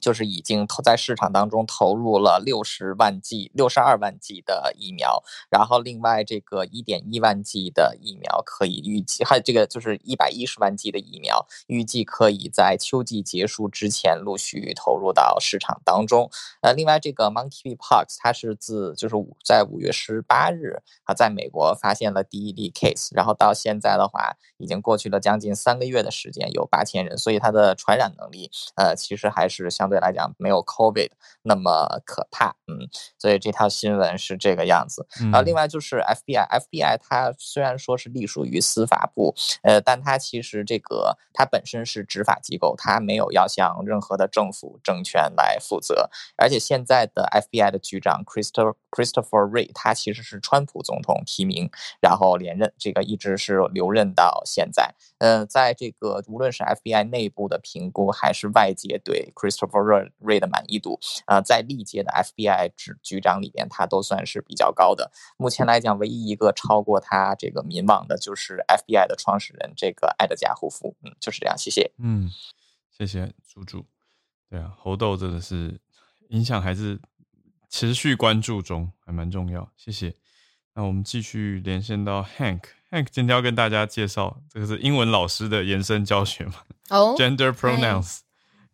[0.00, 16.30] 就是已经投在市场当中投入了六十万剂、六十二万剂的疫苗，然后另外这个一点一万剂的疫苗可以预计，还有这个就是一百一十万剂的疫苗，预计可以在秋季结束之前陆续投入到市场当中。
[16.60, 31.10] 呃，另外这个 Monkeypox 它是自就是五在五月十八日啊，在美国发现了第一例 case，然后到现在的话，已经过去了将近三个月的时间，有八千人，所以它的传染能力，呃，其实还是相对来讲没有 COVID
[31.42, 35.06] 那么可怕，嗯，所以这条新闻是这个样子。
[35.20, 46.08] 嗯然后另外就是 FBI，FBI 它虽然说是隶属于司法部，呃，但它其实这个它本身是执法机构，它没有要向任何的政府政权来负责。
[46.36, 51.68] 而且现在的 FBI 的局长 Christopher Christopher Wray，他其实是川普总统提名，
[52.00, 54.94] 然后连任，这个一直是留任到现在。
[55.18, 65.10] 呃，在这个无论是 FBI 内部的评估，还是外界对 Christopher Wray 的满意度，啊、在历届的 FBI 局局长里边，他都算是比较高的。
[65.36, 70.96] 目前来讲，唯一一个超过他这个民望的，就是 FBI 的创始人这个埃德加·胡夫。
[71.02, 71.90] 嗯，就是这样，谢谢。
[71.98, 72.30] 嗯，
[72.90, 73.84] 谢谢猪猪。
[74.48, 75.80] 对啊，猴豆真的是
[76.28, 77.00] 影响还是
[77.68, 79.70] 持续关注中，还蛮重要。
[79.76, 80.14] 谢谢。
[80.74, 82.62] 那我们继续连线到 Hank。
[82.90, 86.54] Hank 今天要跟大家介绍，这个是英文老师的延伸教学嘛、
[86.90, 88.20] 哦 g e n d e r pronouns。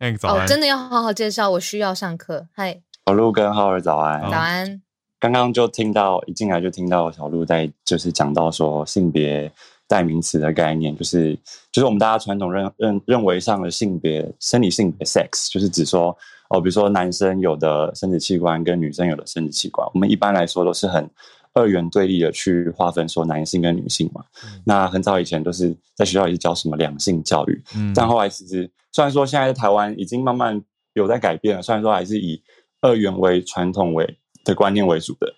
[0.03, 2.45] Hank 早哦，真的要好好介绍，我需要上课。
[2.51, 4.29] 嗨，小鹿跟浩儿早安。
[4.29, 4.81] 早安。
[5.17, 9.49] 刚刚就听到一进来就听到小鹿在就是讲到说性别
[9.87, 11.33] 代名词的概念，就是
[11.71, 16.13] 就是我们大家传统认认认为上的性别生理性别 sex，就是指说
[16.49, 21.09] 哦，比如说男生有的生殖器官跟女生有的生殖器官，我们一般来说都是很
[21.53, 24.23] 二元对立的去划分说男性跟女性嘛。
[24.65, 30.61] 那很早以前都是在学校也是教什么两性教育，嗯但后来其实虽然说现在在台湾已经慢慢
[30.93, 32.41] 有在改变了，虽然说还是以
[32.81, 35.33] 二元为传统为的观念为主的，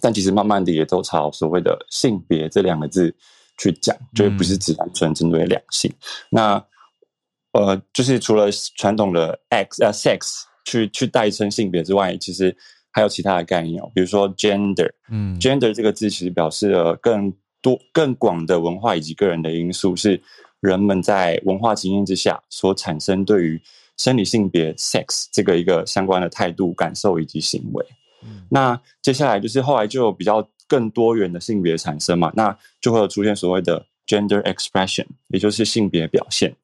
[0.00, 3.14] 但其实慢慢的也都朝所谓的性别这两个字
[3.58, 5.92] 去讲，就不是只单纯针对两性。
[6.30, 6.62] 那
[7.52, 12.56] 呃，就是除了传统的 x 呃 sex 去去代称性别之外，其实
[12.94, 14.88] 还有其他的概念哦，比如说 gender。
[15.10, 20.22] 嗯 gender 这个字其实表示了更多、更广的文化以及个人的因素，是
[20.60, 23.60] 人们在文化经验之下所产生对于
[23.96, 27.84] 生理性别 sex 这个一个相关的态度、感受以及行为。
[28.22, 36.54] 嗯那接下来就是后来就有比较更多元的性别产生嘛，那就会有出现所谓的 gender expression，也就是性别表现。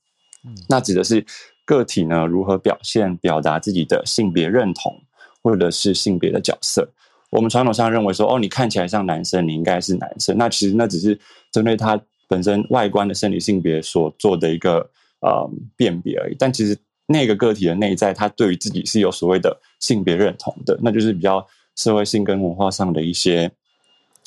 [0.44, 1.26] 嗯那指的是
[1.66, 5.02] 个体呢如何表现、表达自己的性别认同，
[5.42, 6.88] 或者是性别的角色。
[7.30, 10.36] 我们传统上认为说，哦，你看起来像男生，你应该是男生。
[10.36, 11.18] 那其实那只是
[11.52, 14.78] 针对他本身外观的生理性别所做的一个
[15.20, 16.36] 呃辨别而已。
[16.38, 16.76] 但其实
[17.06, 23.52] 那个个体的内在，他对于自己是有所谓的性别认同的，那就是比较社会性跟文化上的一些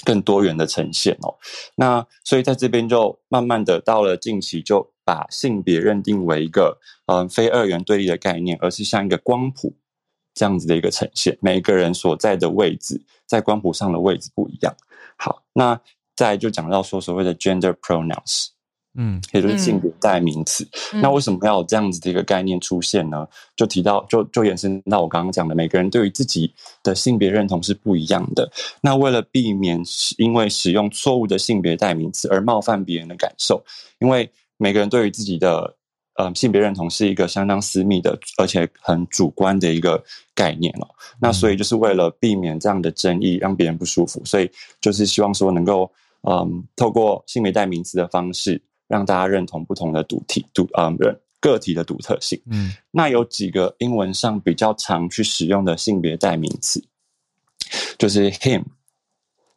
[0.05, 1.35] 更多元的呈现哦。
[1.75, 9.75] 那所以在这边就慢慢的到了近期，就把性别认定为一个嗯、非二元对立的概念，而是像一个光谱
[10.33, 11.37] 这样子的一个呈现。
[11.41, 14.75] 每一个人所在的位置，在光谱上的位置不一样。
[15.17, 15.79] 好，那
[16.15, 18.47] 再就讲到说所谓的 gender pronouns，
[18.95, 20.67] 嗯也就是性别代名词。
[21.01, 23.27] 那为什么要有这样子的一个概念出现呢？
[23.55, 26.53] 就提到，就就延伸到我刚刚讲的，每个人对于自己
[26.83, 28.51] 的性别认同是不一样的。
[28.81, 33.63] 那为了避免使因为使用错误的性别代名词而冒犯别人的感受，
[33.99, 35.75] 因为每个人对于自己的
[36.15, 40.03] 呃性别认同是一个相当私密的，而且很主观的一个
[40.35, 40.87] 概念哦。
[41.19, 44.49] 那所以就是为了避免这样的争议，让别人不舒服，所以
[44.81, 45.91] 就是希望说能够
[46.27, 52.41] 嗯透过性别代名词的方式，让大家认同不同的独体独嗯人个体的独特性。
[52.45, 56.83] 嗯那有几个英文上比较常去使用的性别代名词，
[57.97, 58.63] 就是 him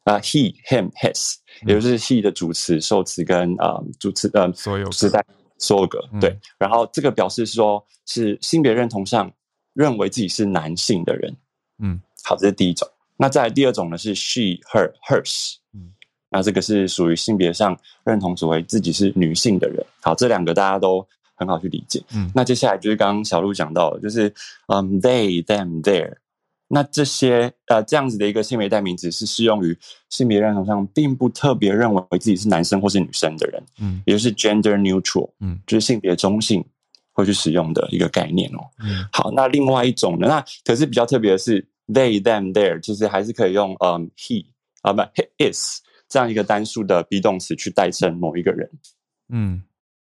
[0.04, 1.34] 啊、he him his，
[1.66, 5.24] 也就是 he 的主词、受词跟啊、主词呃所有时代
[5.58, 6.36] 所有格嗯对。
[6.58, 9.30] 然后这个表示说是性别认同上
[9.72, 11.36] 认为自己是男性的人。
[11.78, 12.88] 嗯好，这是第一种。
[13.16, 15.92] 那再来第二种呢是 she her hers，嗯
[16.28, 19.84] 那这个是属于性别上认同所谓自己是女性的人。
[20.00, 22.02] 好，这两个大家都很好去理解。
[22.12, 24.28] 嗯那接下来就是刚刚小鹿讲到的，就是
[24.66, 26.14] 嗯 they them their，
[26.68, 36.64] 那这些呃这样子的一个性别代名词是适用于性别认同上并不特别认为自己是男生或是女生的人，嗯也就是 gender neutral，嗯就是性别中性
[37.12, 38.58] 会去使用的一个概念哦。
[38.80, 40.26] 嗯好，那另外一种呢？
[40.28, 44.46] 那可是比较特别的是，they、them、there，其实还是可以用嗯 he
[44.82, 48.68] 啊不 he is 这样一个单数的 be 动词去代称某一个人。
[49.28, 49.62] 嗯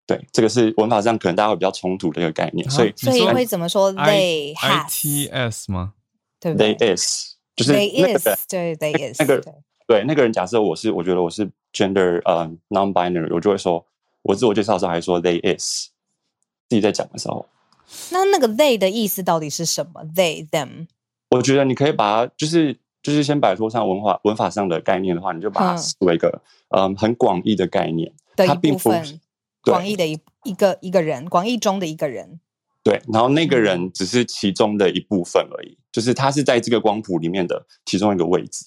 [0.07, 5.93] 对，这个是文法上可能大家会比较冲突的一个概念，所以所以会怎么说 they I has，T S 吗？
[6.41, 9.53] 对不对？they is 就是那 they 个 is 对 they is 那个对。
[9.87, 13.85] 对那个人，假设我是我觉得我是 gender 呃 non-binary，我就会说
[14.23, 15.89] 我自我介绍的时候还说 they is，
[16.69, 17.45] 自己在讲的时候，
[18.13, 20.87] 那那个 they 的意思到底是什么？they them
[21.31, 25.79] 我觉得你可以把它就是就是先摆脱上文化文法上的概念的话，你就把它嗯。
[25.79, 28.93] 视为一个嗯很广义的概念，的一它并不
[29.63, 32.39] 广义的一一个一个人，广义中的一个人。
[32.83, 38.67] 对，然后那个嗯人只是其中的一部分而已，就是他是在这个光谱里面的其中一个位置。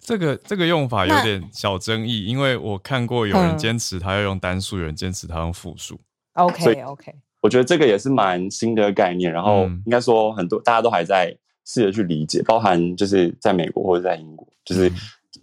[0.00, 5.98] 这个这个用法有点小争议，因为我看过有人嗯坚持他要用单数，有人坚持他用复数。
[6.34, 11.34] OK OK，我觉得这个也是蛮新的概念，然后嗯应该说很多大家都还在
[11.64, 14.96] 试着去理解，包含就是在美国或者在英国，就是、嗯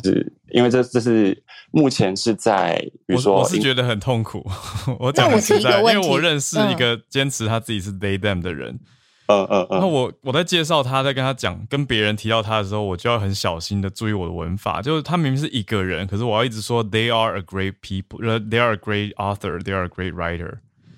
[0.03, 4.45] 就是因为这这是目前是在比如说我我是觉得很痛苦。
[4.99, 8.79] 我讲那我提很实在，因为我认识一嗯个坚持他自己是 they them 的人，
[9.27, 14.81] 嗯嗯嗯，那我我在介绍他，在跟他讲，跟别人提到他的时候，我就要很小心的注意我的文法。
[14.81, 20.57] 就是他明明是一个人，可是我要一直说 they are a great people，呃，they are a great author，they are a great writer，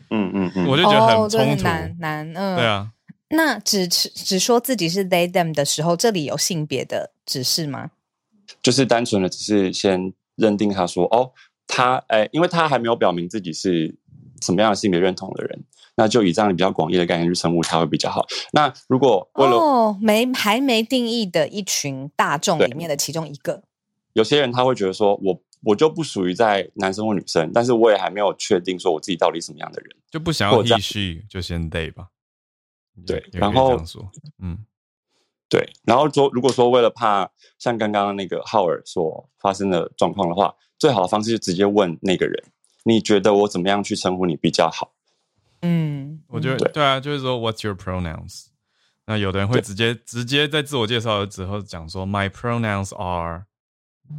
[0.10, 1.64] 嗯嗯嗯，我就觉得很冲突。
[1.64, 2.66] 很难难，嗯，对。
[2.66, 2.90] 啊，
[3.30, 7.92] 那只只只说自己是 they them 的时候，这里有性别的指示吗？
[8.62, 11.32] 就是单纯的只是先认定他说哦，
[11.68, 13.96] 他哎，因为他还没有表明自己是
[14.42, 15.64] 什么样的性别认同的人，
[15.96, 18.26] 那就以这样比较广义的概念去称呼他会比较好。
[18.52, 23.64] 那如果为了、哦，没还没定义的一群大众对里面的其中一个，
[24.14, 29.96] 有些人他会觉得说我我就不属于在男生或女生，但是我也还没有确定说我自己到底什么样的人。
[30.12, 32.08] 就不想要继续就先 they 吧。
[33.08, 33.76] 对然后
[34.40, 34.66] 嗯
[35.50, 37.30] 对，然后说如果说为了怕
[37.60, 42.44] 像刚刚那个浩尔所发生的状况的话，最好的方式就直接问那个人，
[42.84, 44.94] 你觉得我怎么样去称呼你比较好？
[45.62, 48.48] 嗯，我觉得对对啊，就是说 What's your pronouns？
[49.06, 53.46] 那有的人会直接直接在自我介绍之后讲说 My pronouns are，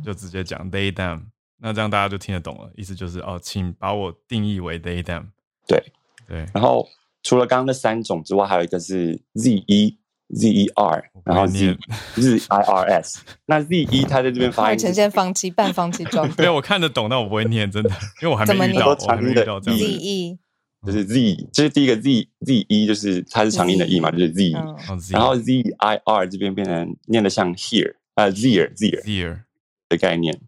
[0.05, 1.27] 就直接讲 they them，
[1.59, 5.29] 那这样大家就听得懂了，意思就是哦，请把我定义为 they them。
[5.66, 5.83] 对，
[6.29, 6.87] 对，然后
[7.22, 9.99] 除了刚刚那三种之外，还有一个是 Z E
[10.33, 11.79] Z E R，我不然后会 Z 念。
[12.14, 13.20] Z I R S。
[13.47, 17.91] 那 Z E 它在这边发快呈现放弃半放弃状 没有我看得懂，但我不会念，真的，
[18.22, 18.77] 因为我还怎么念？
[18.77, 19.81] 没遇到，我还没遇长音的，Z 到这样。
[19.81, 20.01] 的人。
[20.01, 20.39] E，
[20.87, 24.53] 就是 Z，就是第一个 Z Z E，就是它是长音的 E 嘛，就是 Z。
[25.11, 29.41] 然后 Z I R 这边变成念的像 here 呃 Zere Zere Zere，
[29.89, 30.39] 的概念，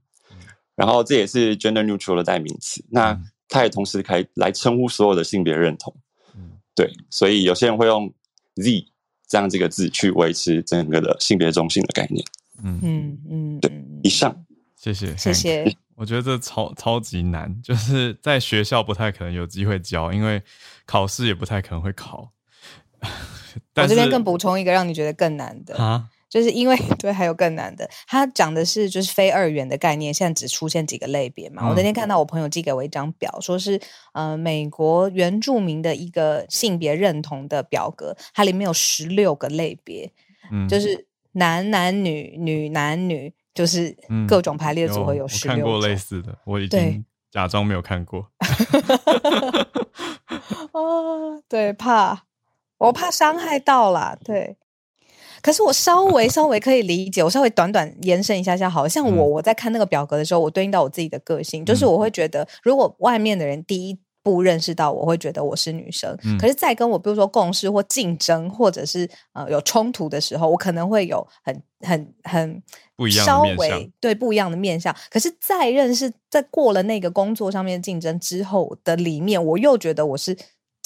[0.75, 2.85] 然后这也是 gender neutral 的代名词。
[2.91, 3.25] 那嗯。
[3.49, 5.95] 它也同时可以来称呼所有的性别认同。
[6.35, 6.59] 嗯。
[6.75, 8.13] 对，所以有些人会用
[8.57, 8.87] Z
[9.27, 12.25] 这样这个字去维持整个的性别中心的概念。
[12.63, 14.45] 嗯，嗯嗯，对嗯以上，
[14.77, 15.77] 谢谢，谢谢。
[15.95, 20.43] 我觉得这超超级难，就是在学校不太可能有机会教，因为
[20.85, 22.33] 考试也不太可能会考。
[23.77, 31.67] 我这边更补充一个让你觉得更难的，啊，就是因为对，还有更难的，它讲的是就是非二元的概念，现在只出现几个类别嘛。
[31.67, 33.81] 我那天看到我朋友寄给我一张表，说是
[34.13, 40.13] 呃美国原住民的一个性别认同的表格，它里面有十六个类别，
[40.53, 45.97] 嗯，就是男男女女男女，就是嗯各种排列组合有十六看过类。
[45.97, 48.31] 似的，我已对经假装没有看过。
[50.73, 52.25] 哦， 对，怕
[52.77, 54.59] 我怕伤害到啦，对。
[55.47, 59.31] 可是我稍微稍微可以理解，我稍微短短延伸一下下好了，像我嗯。
[59.31, 66.37] 我在看那个表格的时候，我对应到我自己的个性，就是嗯我会觉得，如果外面的人第一步认识到我，会觉得我是女生，嗯。
[66.37, 72.61] 可是，在跟我比如说共事或竞争，或者是呃有冲突的时候，我可能会有很很很
[72.97, 73.79] 不一样的稍面向。
[73.79, 74.93] 微对不一样的面相。
[75.09, 80.37] 可是，在认识在过了那个工作上面的竞争之后的里面，我又觉得我是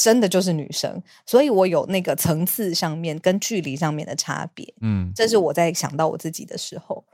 [0.03, 4.73] 真的就是女生，所以我有那个层次上面跟距离上面的差别。
[4.81, 7.05] 嗯，这是我在想到我自己的时候。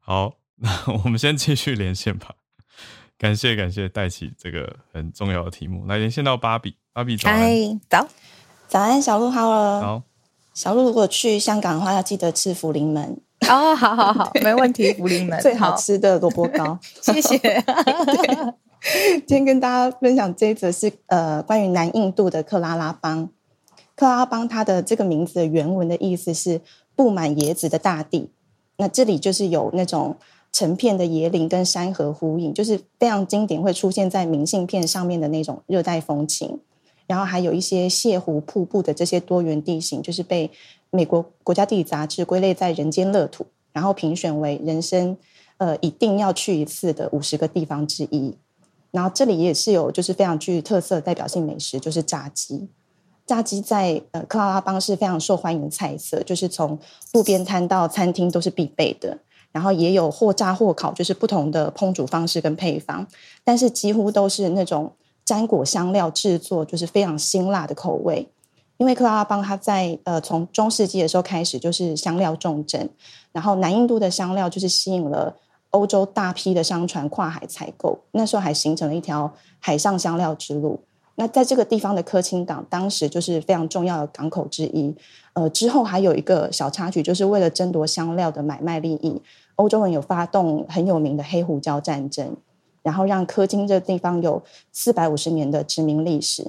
[0.00, 0.70] 好， 那
[1.04, 2.34] 我们先继续连线吧。
[3.16, 7.38] 感谢感谢，带起这个很重要的题目，来连线到芭比，芭比早安。
[7.38, 7.48] 嗨，
[7.88, 8.06] 早，
[8.68, 9.80] 早安，小鹿好了。
[9.80, 10.02] 好，
[10.52, 13.18] 小鹿如果去香港的话，要记得吃福临门
[13.48, 16.78] 哦，好好好， 没问题，福临门最好，吃的萝卜糕。
[17.00, 17.38] 谢谢。
[19.26, 23.28] 今天跟大家分享这一则是呃关于南印度的克拉拉邦。
[23.96, 26.60] 克拉拉邦它的这个名字的原文的意思是
[26.94, 28.30] 布满椰子的大地。
[28.76, 30.16] 那这里就是有那种
[30.52, 36.60] 成片的椰林跟山河呼应，就是非常经典，会出现在明信片上面的那种热带风情。
[37.08, 40.50] 然后还有一些泻湖、瀑布的这些多元地形，就是被
[40.90, 45.16] 美国国家地理杂志归类在人间乐土，然后评选为人生
[45.56, 48.36] 呃一定要去一次的五十个地方之一。
[48.96, 52.66] 然后这里也是有就是非常具特色的代表性美食，就是炸鸡。
[53.26, 56.78] 炸鸡在呃克拉拉邦是非常受欢迎的菜色，就是从
[57.12, 59.18] 路边摊到餐厅都是必备的。
[59.52, 63.06] 然后也有或炸或烤，就是不同的烹煮方式跟配方，
[63.44, 64.90] 但是几乎都是那种
[65.24, 68.26] 沾果香料制作，就是非常辛辣的口味。
[68.78, 72.88] 因为克拉拉邦它在呃从中世纪的时候开始就是香料重镇，
[73.32, 75.34] 然后南印度的香料就是吸引了
[75.76, 80.80] 欧洲大批的商船跨海采购，那时候还形成了一条海上香料之路。
[81.16, 84.94] 那在这个地方的科钦港，当时就是非常重要的港口之一。
[85.34, 89.20] 呃，之后还有一个小插曲，就是为了争夺香料的买卖利益，
[89.56, 92.36] 欧洲人有发动很有名的黑胡椒战争，
[92.82, 96.46] 然后让科钦这地方有四百五十年的殖民历史。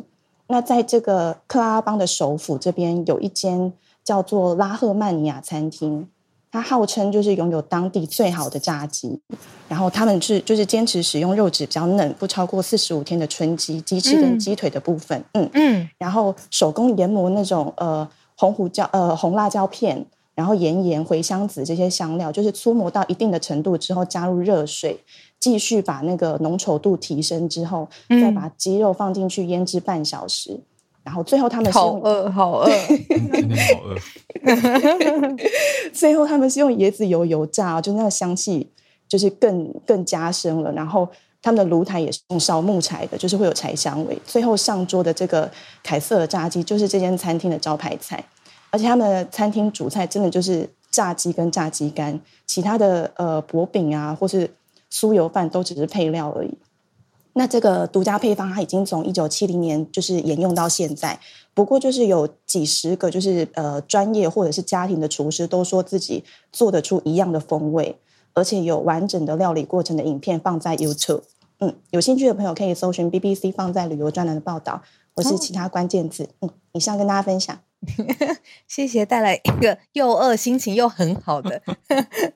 [0.47, 3.73] 那在这个克拉拉邦的首府这边，有一间
[4.03, 6.07] 叫做拉赫曼尼亚餐厅，
[6.52, 9.20] 它号称就是拥有当地最好的炸鸡。
[9.68, 14.39] 然后他们是就是坚持使用肉质比较嫩、不超过四十五天的春鸡、鸡翅跟嗯。
[14.39, 25.04] 鸡腿的部分，嗯，嗯，然后手工研磨那种呃红胡椒呃红辣椒片，然后盐盐、茴香籽这些香料，就是搓磨到一定的程度之后，加入热水，
[25.38, 28.22] 继续把那个浓稠度提升之后，嗯。
[28.22, 30.62] 再把鸡肉放进去腌制半小时，
[31.08, 32.70] 然后最后他们是用好饿， 好饿。
[32.70, 33.95] 好饿。
[35.93, 38.70] 最后他们是用椰子油油炸，就那个香气
[39.08, 40.70] 就是更更加深了。
[40.74, 41.08] 然后
[41.41, 44.20] 他们的炉台也是用烧木柴的，就是会有柴香味。
[44.26, 45.49] 最后上桌的这个
[45.82, 48.22] 凯瑟尔炸鸡就是这间餐厅的招牌菜，
[48.70, 54.49] 而且他们的餐厅主菜真的就是炸鸡跟炸鸡干，其他的呃薄饼啊或是
[54.91, 56.53] 酥油饭都只是配料而已。
[57.38, 61.19] 那这个独家配方，它已经从一九七零年就是沿用到现在。
[61.53, 67.95] 不过就是有几十个就是呃专业或者是家庭的厨师都说自己做得出一样的风味，
[68.33, 71.21] 而且有完整的料理过程的影片放在 YouTube。
[71.59, 74.81] 嗯，有兴趣的朋友可以搜寻 BBC 放在旅游专栏的报道，
[75.15, 76.29] 或是其他关键字。
[76.41, 77.59] 嗯，以上跟大家分享。
[78.67, 81.61] 谢谢带来一个又饿、心情又很好的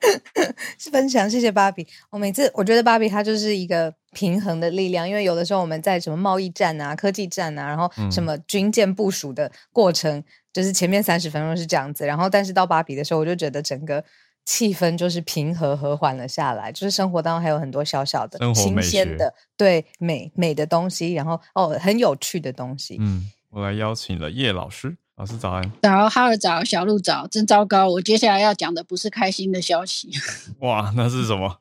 [0.90, 1.86] 分享，谢谢芭比。
[2.10, 10.22] 我每次我觉得芭比她就是一个平衡的力量，因为有的时候我们在什么贸易战啊、科技战啊，然后什么军舰部署的过程，
[10.52, 14.04] 就是前面三十分钟是这样子，然后但是到芭比的时候，我就觉得整个。
[14.44, 22.96] 气氛就是平和和缓了下来，就是生活当中还有很多小小的新鲜的对美美的东西，然后哦很有趣的东西。
[22.98, 25.72] 嗯，我来邀请了叶老师，老师早安。
[25.82, 27.88] 早，哈尔早，小鹿早，真糟糕！
[27.88, 30.10] 我接下来要讲的不是开心的消息，
[30.60, 31.58] 哇，那是什么？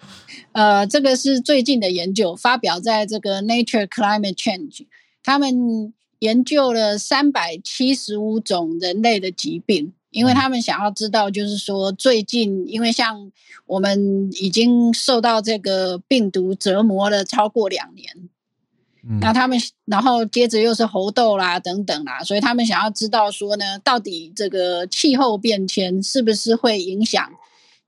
[0.52, 4.86] 呃，这个是最近的研究，发表在这个 Nature Climate Change，
[5.22, 13.32] 他们研究了三百七十五种人类的疾病，因为他们想要知道，就是说最近，因为像
[13.66, 18.28] 我们已经受到这个病毒折磨了超过两年，
[19.08, 27.30] 嗯那他们，然后接着又是猴痘啦等等啦，所以他们想要知道说呢，到底这个气候变迁是不是会影响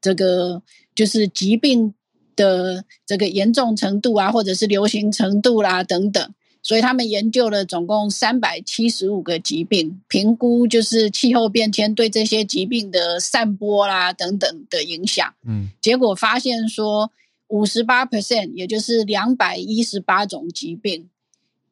[0.00, 0.62] 这个
[0.94, 1.94] 就是疾病
[2.36, 6.34] 的这个严重程度啊，或者是流行程度啦等等。
[6.66, 15.34] 所以他们研究了总共三百七十五个疾病，评估就是气候变迁对这些疾病的散播啦等等的影响。
[15.46, 17.10] 嗯结果发现说，
[17.54, 21.08] 五十八 percent，也就是两百一十八种疾病，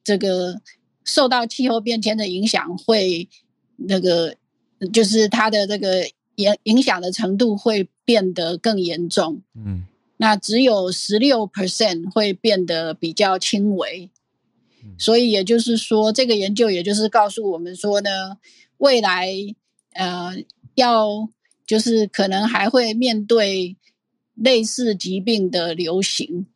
[0.04, 0.60] 这个
[1.04, 3.28] 受到气候变迁的影响，会
[3.76, 4.36] 那个
[4.92, 6.06] 就是它的这个
[6.36, 9.42] 影影响的程度会变得更严重。
[9.56, 9.84] 嗯
[10.18, 14.08] 那只有十六 percent 会变得比较轻微
[14.84, 18.38] 嗯，所以也就是说，这个研究也就是告诉我们说呢，
[18.76, 19.32] 未来
[19.94, 20.36] 呃
[20.76, 21.28] 要
[21.66, 23.76] 就是可能还会面对
[24.34, 26.46] 类似疾病的流行，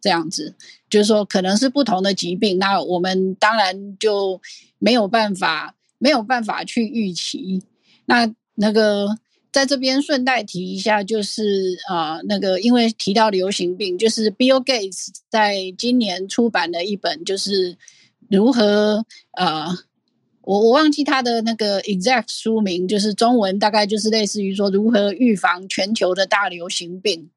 [0.00, 0.54] 这样子，
[0.88, 4.40] 就是说可能是不同的疾病，那我们当然就
[4.78, 7.62] 没有办法没有办法去预期。
[8.06, 9.18] 那那个
[9.50, 17.76] 在这边顺带提一下，就是呃，那个因为提到流行病，就是 Bill Gates 在今年出版了一本，就是
[18.28, 19.66] 如何呃，
[20.46, 27.28] 我我忘记他的那个 exact 书名，就是中文大概就是类似于说如何预防全球的大流行病。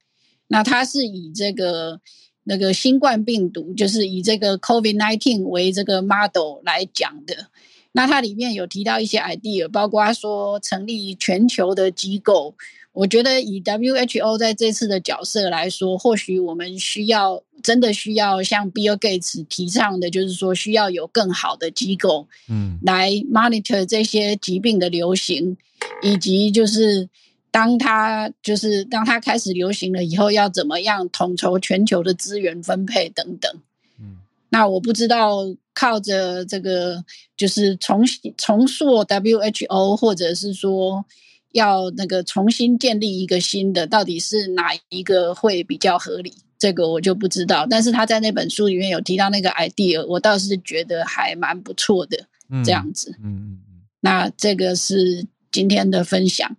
[0.47, 1.99] 那他是以这个
[2.43, 7.47] 那个新冠病毒，就是以这个 COVID nineteen 为这个 model 来讲的。
[7.93, 12.53] 那它里面有提到一些 idea，包括说成立全球的机构。
[12.91, 25.55] 我觉得以 WHO 在这次的角色来说，或许我们需要真的需要像 Bill Gates 提倡的，就是说需要有更好的机构嗯来 monitor 这些疾病的流行，
[26.01, 27.07] 以及就是
[27.51, 33.51] 当它就是当它开始流行了以后，要怎么样统筹全球的资源分配等等。
[33.99, 34.17] 嗯
[34.49, 35.37] 那我不知道
[35.75, 37.05] 靠着这个
[37.37, 41.05] 就是重新重塑 WHO，或者是说
[41.51, 46.33] 要那个重新建立一个新的，到底是哪一个会比较合理？
[46.57, 47.65] 这个我就不知道。
[47.69, 52.27] 但是他在那本书里面有提到那个 idea，我倒是觉得还蛮不错的。
[52.51, 56.57] 嗯这样子，嗯嗯嗯，那这个是今天的分享。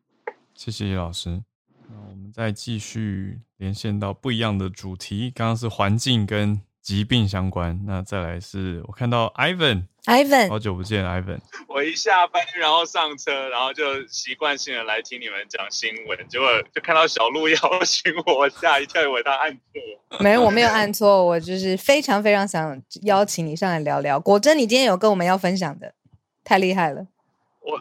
[0.55, 1.43] 谢谢叶老师。
[1.89, 11.39] 那我们再继续连线到不一样的主题，刚刚是环境跟疾病相关，那再来是我看到 Ivan，Ivan，好久不见，Ivan。
[11.69, 20.21] 我一下班，然后上车，然后就习惯性的来听你们讲新闻，结果就看到小鹿邀请我，我吓一跳，以为他按错。
[20.21, 24.19] 没有，我没有按错，我就是非常非常想邀请你上来聊聊。
[24.19, 25.95] 果真，你今天有跟我们要分享的，
[26.43, 27.07] 太厉害了。
[27.61, 27.79] 我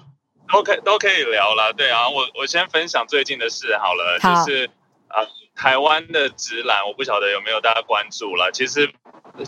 [0.52, 4.70] 都可以都可以聊了，对啊，我我先分享最近的事好了，好就是
[5.08, 8.88] 呃台湾的直男，我不晓得有没有大家关注了，其实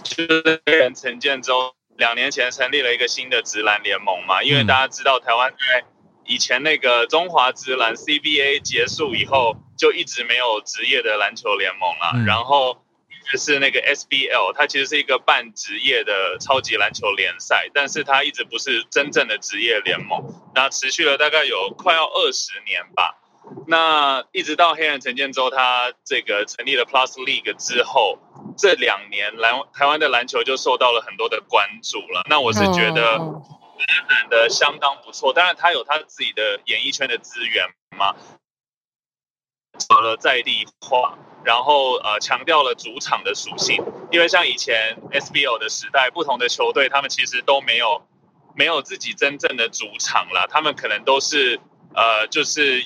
[0.03, 5.85] 就是黑人陈建州两年前成立了一个新的直篮联盟嘛，因为嗯大家知道台湾在
[6.25, 12.83] 以前那个中华直篮 CBA 结束以后，就一直没有职业的篮球联盟了，嗯然后。
[13.31, 20.21] 就是那个 SBL，它其实是一个半职业的超级篮球联赛，但是它一直不是真正的职业联盟。
[20.55, 23.20] 那持续了大概有快要二十年吧。
[23.67, 28.17] 那一直到黑人陈建州他这个成立了 Plus League 之后，
[28.57, 32.23] 这两年篮台湾的篮球就受到了很多的关注了。
[32.29, 33.41] 那我是觉得嗯
[34.07, 37.67] 发展的相当不错，当然他有他自己的演艺圈的资源
[37.97, 38.15] 嘛，
[39.79, 48.07] 走了在地化，然后呃强调了主场的属性，因为像以前 SBL 的时代，不同的球队他们其实都没有
[48.55, 51.59] 没有自己真正的主场啦，他们可能都是
[51.95, 52.85] 呃就是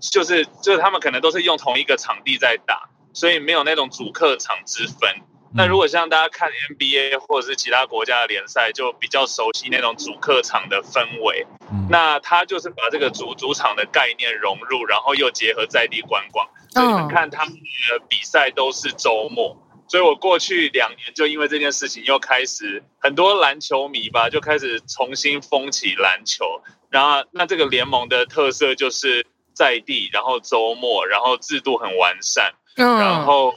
[0.00, 5.10] 就是就是他们可能都是用同一个场地在打，所以没有那种主客场之分。
[5.52, 11.44] 那如果像大家看 NBA 或者是其他国家的联赛，就比较熟悉那种主客场的氛围。
[11.72, 16.48] 嗯那他就是把这个主主场的概念融入，然后又结合在地观光。
[16.70, 19.56] 所以你们看他们的比赛都是周末，
[19.88, 26.62] 所以我过去两年就因为这件事情又开始很多篮球迷吧，就开始重新疯起篮球。
[26.90, 32.52] 然后那这个联盟的特色就是在地，然后周末，然后制度很完善。
[32.76, 33.52] 嗯，然后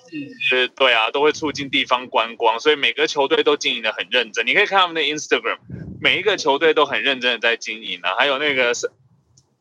[0.51, 4.45] 呃，对啊，都会促进地方观光，所以每个球队都经营的很认真。
[4.47, 5.57] 你可以看他们的 Instagram，
[6.01, 8.87] 每一个球队都很认真的在经营啊，还有那个赛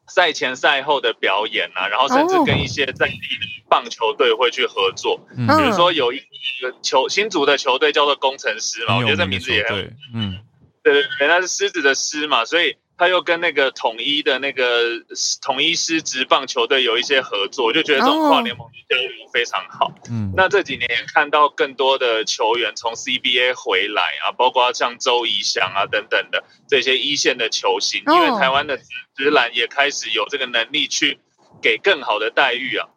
[0.08, 5.20] 赛前赛后的表演啊，然后甚至跟一些在地的棒球队会去合作。
[5.36, 10.38] 嗯比如说有一个球新组的球队叫做工程师嘛，我觉得这名字也很嗯
[10.82, 14.84] 对对对，那是狮子的狮嘛，所以他又跟那个统一的那个
[15.40, 19.92] 统一师职棒球队有一些合作，我就觉得这种跨联盟的交流非常好。
[20.10, 28.84] 嗯，那这几年也看到更多的球员从 CBA 回来啊，包括像周怡翔啊等等的这些一线的球星，因为哦台湾的职
[29.16, 31.18] 职篮也开始有这个能力去
[31.60, 32.88] 给更好的待遇啊。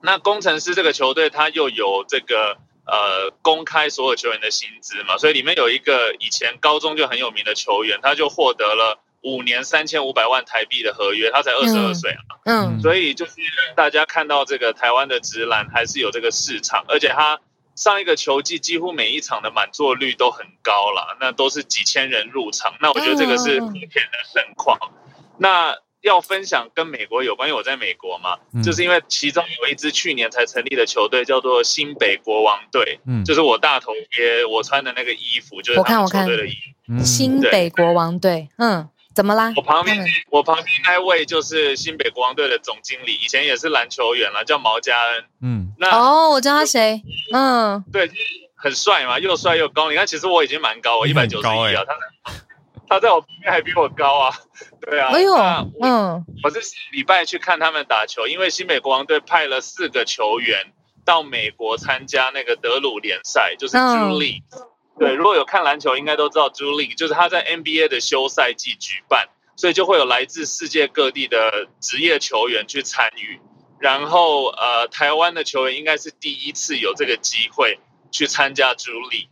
[0.00, 12.20] 那工程师这个球队，他又有这个呃公开所有球员的薪资嘛，所以里面有一个以前高中就很有名的球员，他就获得了五年三千五百万台币的合约，他才二十二嗯岁啊。
[12.44, 12.80] 嗯。
[12.80, 13.32] 所以就是
[13.74, 17.40] 大家看到这个台湾的直男还是有这个市场，而且他
[17.74, 23.66] 上一个球季几乎每一场的满座率都很高了，那都是几千人入场，那我觉得这个是嗯。
[23.72, 24.78] 可见的盛况。
[25.38, 28.62] 那要分享跟美国有关，因为我在美国嘛，嗯。
[28.62, 33.24] 就是因为其中有一支去年才成立的球队叫做新北国王队，嗯。
[33.24, 36.20] 就是我大头贴我穿的那个衣服，就是他们我看。
[36.22, 36.92] 我看球队的衣服。
[36.92, 37.02] 嗯。
[37.02, 39.52] 新北国王队，嗯，怎么啦？
[39.56, 45.24] 我旁边我旁边那位就是新北国王队的总经理，以前也是篮球员了，叫毛家恩。
[45.40, 47.02] 嗯那、哦，我知道他谁，
[47.32, 48.20] 嗯，对，就是
[48.56, 49.90] 很帅嘛，又帅又高。
[49.90, 52.32] 你看，其实我已经蛮高，我一百九十一啊，他
[52.88, 54.34] 他在我旁边还比我高啊。
[54.82, 55.34] 对啊，哎呦
[55.80, 56.60] 嗯，我是
[56.92, 60.72] 礼拜去看他们打球，因为新北国王队派了四个球员
[61.04, 64.42] 到美国参加那个德鲁联赛，就是嗯 Drew League。
[64.98, 73.40] 对，如果有看篮球，应该都知道朱莉就是他在 NBA 的休赛季举办，所以就会有来自世界各地的职业球员去参与。
[73.80, 77.78] 然后呃，台湾的球员应该是第一次有这个机会
[78.10, 79.28] 去参加朱莉。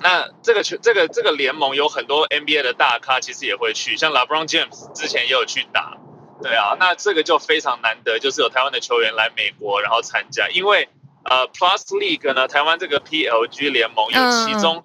[0.00, 5.96] 那这个球这个这个联盟有很多 NBA 的大咖，其实也会去，像 LeBron James 之前也有去打。
[6.40, 10.88] 对啊，那这个就非常难得，就是有台湾的球员来美国然后参加，因为
[11.28, 14.84] 呃 Plus League 呢，台湾这个 PLG 联盟有嗯其中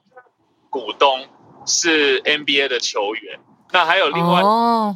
[0.69, 1.27] 股东
[1.65, 3.39] 是 NBA 的球员，
[3.71, 4.95] 那还有另外哦，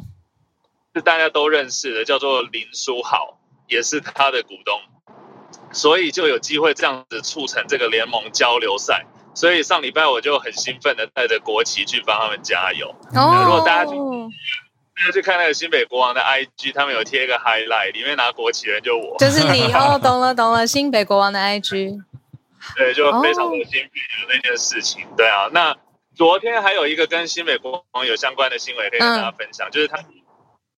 [0.94, 4.80] 是大家都认识的，叫做林书豪，也是他的股东，
[5.72, 9.06] 所以就有机会这样子促成这个联盟交流赛。
[9.34, 12.88] 所以上礼拜我就很兴奋的带着国旗去帮他们加油。
[13.14, 13.90] 哦，如果大家
[15.06, 22.02] 家去看那个新北国王的 IG，他们有贴一个 highlight，里面拿国旗的人就我，就是你哦，懂了懂了，新北国王的 IG，
[22.76, 23.90] 对，就非常哦的兴奋
[24.22, 25.06] 有那件事情。
[25.16, 25.76] 对啊，那
[26.14, 29.98] 昨天还有一个跟新北国王有相关的新闻可以跟大家分享，就是他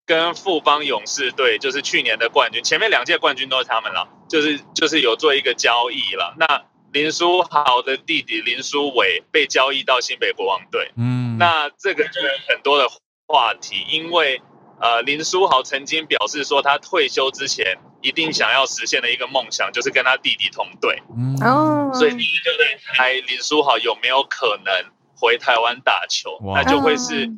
[0.04, 6.34] 跟富邦勇士队，就是去年的冠军，前面两届冠军都是他们了，就是就是有做一个交易了。
[6.36, 12.88] 那林书豪的弟弟林书伟被交易到新北国王队，嗯，那这个就有很多的
[13.30, 14.42] 话题，因为
[14.80, 21.00] 呃，林书豪曾经表示说，他退休之前一定想要实现的一个梦想，就是跟他弟弟同队。
[21.16, 21.36] 嗯。
[21.42, 24.74] 哦，所以你就在猜林书豪有没有可能
[25.14, 27.30] 回台湾打球，那就会是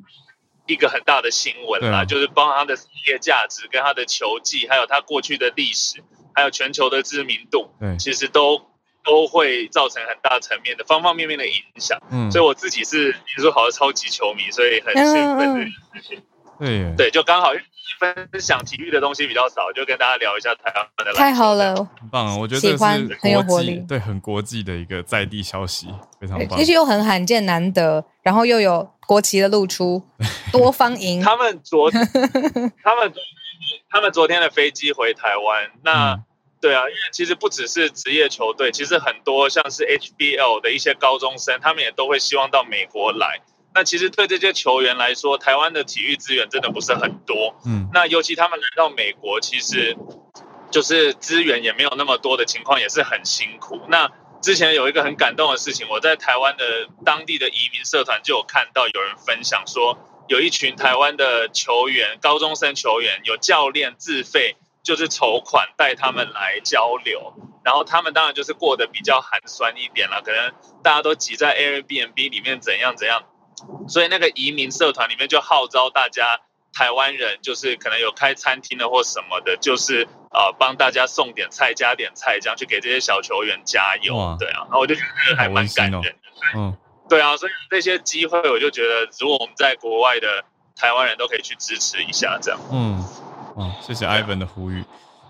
[0.67, 6.03] 一个很大的新闻啦，就是包含他的职业价值、跟他的球技，还有他过去的历史，
[6.35, 8.71] 还有全球的知名度，对，其实都
[9.05, 11.99] 都会造成很大层面的方方面面的影响。
[12.11, 15.65] 嗯，所以我自己是林书豪的超级球迷，所以很兴奋的。
[15.65, 15.73] 事
[16.09, 16.23] 情，
[16.59, 17.51] 对对，就刚好
[17.99, 21.13] 分享体育的东西比较少，就跟大家聊一下台湾的。
[21.15, 22.37] 太好了，很棒啊！
[22.37, 25.89] 我觉得这喜欢是很有国际活力对，很国际的一个在地消息，
[26.21, 26.65] 非常棒而。
[26.65, 30.03] 且又很罕见难得，然后又有国旗的露出，
[30.53, 31.91] 多方赢，他们昨
[32.83, 33.13] 他们
[33.91, 36.25] 他们昨天的飞机回台湾，那、嗯
[36.63, 43.41] 对啊，因为其实不只是职业球队，其实很多像是 HBL 的一些高中生，他们也都会希望到美国来。
[43.75, 47.61] 那其实对这些球员来说，台湾的体育资源真的不是很多。
[47.67, 49.97] 嗯那尤其他们来到美国，其实
[50.71, 53.81] 就是资源也没有那么多的情况，也是很辛苦。
[53.89, 54.09] 那
[54.41, 59.99] 之前有一个很感动的事情，我在台湾的当地的移民社团就有看到有人分享说，
[60.29, 67.33] 有一群台湾的球员，高中生球员，有教练自费就是筹款带他们来交流，
[67.65, 70.53] 然后他们当然就是过得比较寒酸一点了，可能
[70.83, 73.23] 大家都挤在 Airbnb 里面怎样怎样，
[73.89, 76.41] 所以那个移民社团里面就号召大家。
[76.75, 84.35] 台湾人就是可能有开餐厅的或什么的，就是呃帮大家送点菜加点菜，这样去给这些小球员加油哇。
[84.39, 86.15] 对啊，然后我就觉得还蛮感人的。
[86.57, 86.75] 嗯，
[87.11, 90.43] 对啊，所以这些机会，我就觉得如果我们在国外的
[90.75, 92.59] 台湾人都可以去支持一下，这样。
[92.73, 93.05] 嗯，
[93.57, 94.83] 哦，谢谢 Ivan 的呼吁。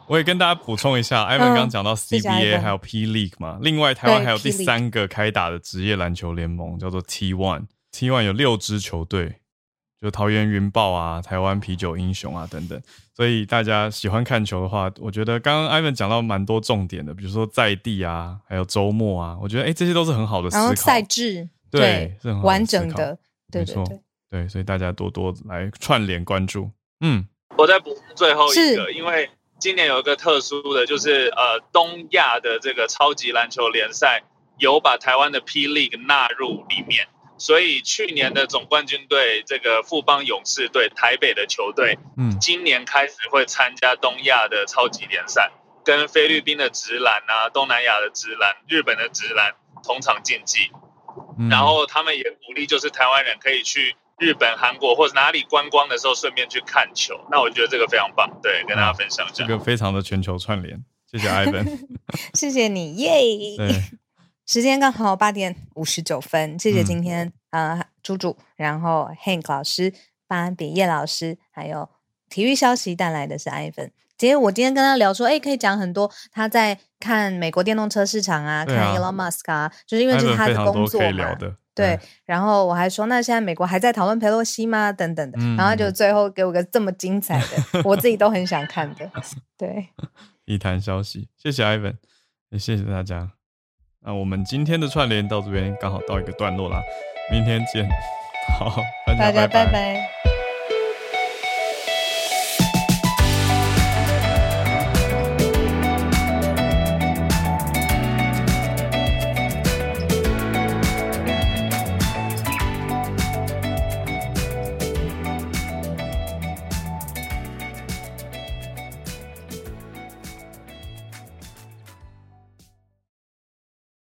[0.08, 7.66] 我也跟大家补充一下，Ivan 刚刚讲到 CBA 还有 P League 嘛，另外台湾还有第三个开打的职业篮球联盟，叫做 T One。
[7.92, 9.36] T One 有六支球队，
[10.00, 12.80] 就桃园云豹啊、台湾啤酒英雄啊等等。
[13.14, 20.62] 所以大家喜欢看球的话，我觉得刚刚 Ivan 讲到蛮多重点的，比如说在地啊，还有周末啊，我觉得哎、这些都是很好的思考。
[20.62, 23.18] 然后赛制对是很好完整的，
[23.50, 23.96] 对没错对
[24.30, 26.70] 对，对，所以大家多多来串联关注。
[27.00, 27.26] 嗯，
[27.62, 34.24] 我再补充最后一个，因为今年有一个特殊的，就是呃东亚的这个超级篮球联赛
[34.58, 37.06] 有把台湾的 P League 纳入里面，
[37.38, 45.52] 所以去年的总冠军队这个富邦勇士队台北的球队，嗯今年开始会参加东亚的超级联赛，
[45.84, 49.54] 跟菲律宾的直篮啊、东南亚的直篮、日本的直篮
[49.84, 50.72] 同场竞技。
[51.38, 57.18] 嗯然后他们也鼓励，就是台湾人可以去日本、韩国或者哪里观光的时候，顺便去看球。
[57.28, 59.44] 那我觉得这个非常棒，对，跟大家分享一下。
[59.44, 61.66] 这个非常的全球串联，谢谢 Ivan。
[62.32, 63.10] 谢谢你，耶！
[63.56, 63.82] 对，
[64.46, 69.92] 时间刚好八点五十九分，谢谢嗯今天、呃猪猪，然后 Hank 老师、
[70.28, 71.88] 班比叶老师，还有
[72.28, 73.90] 体育消息带来的是 Ivan。
[74.16, 81.34] 其实我今天跟他聊说，哎，可以讲很多他在看美国电动车市场啊，啊看 Elon Musk 啊，就是因为这是他的工作嘛可以聊。
[81.34, 81.56] 的。
[81.74, 84.92] 对，然后我还说，那现在美国还在讨论佩洛西吗？
[84.92, 89.10] 等等的，然后他就嗯最后给我个这么精彩的，我自己都很想看的。
[89.56, 89.88] 对，
[90.44, 91.96] 一谈消息，谢谢 Ivan，
[92.50, 93.32] 也谢谢大家。
[94.04, 96.80] 那我们今天的串联到这边刚好到一个段落啦，
[97.30, 97.88] 明天见。
[98.58, 100.21] 好，大家拜拜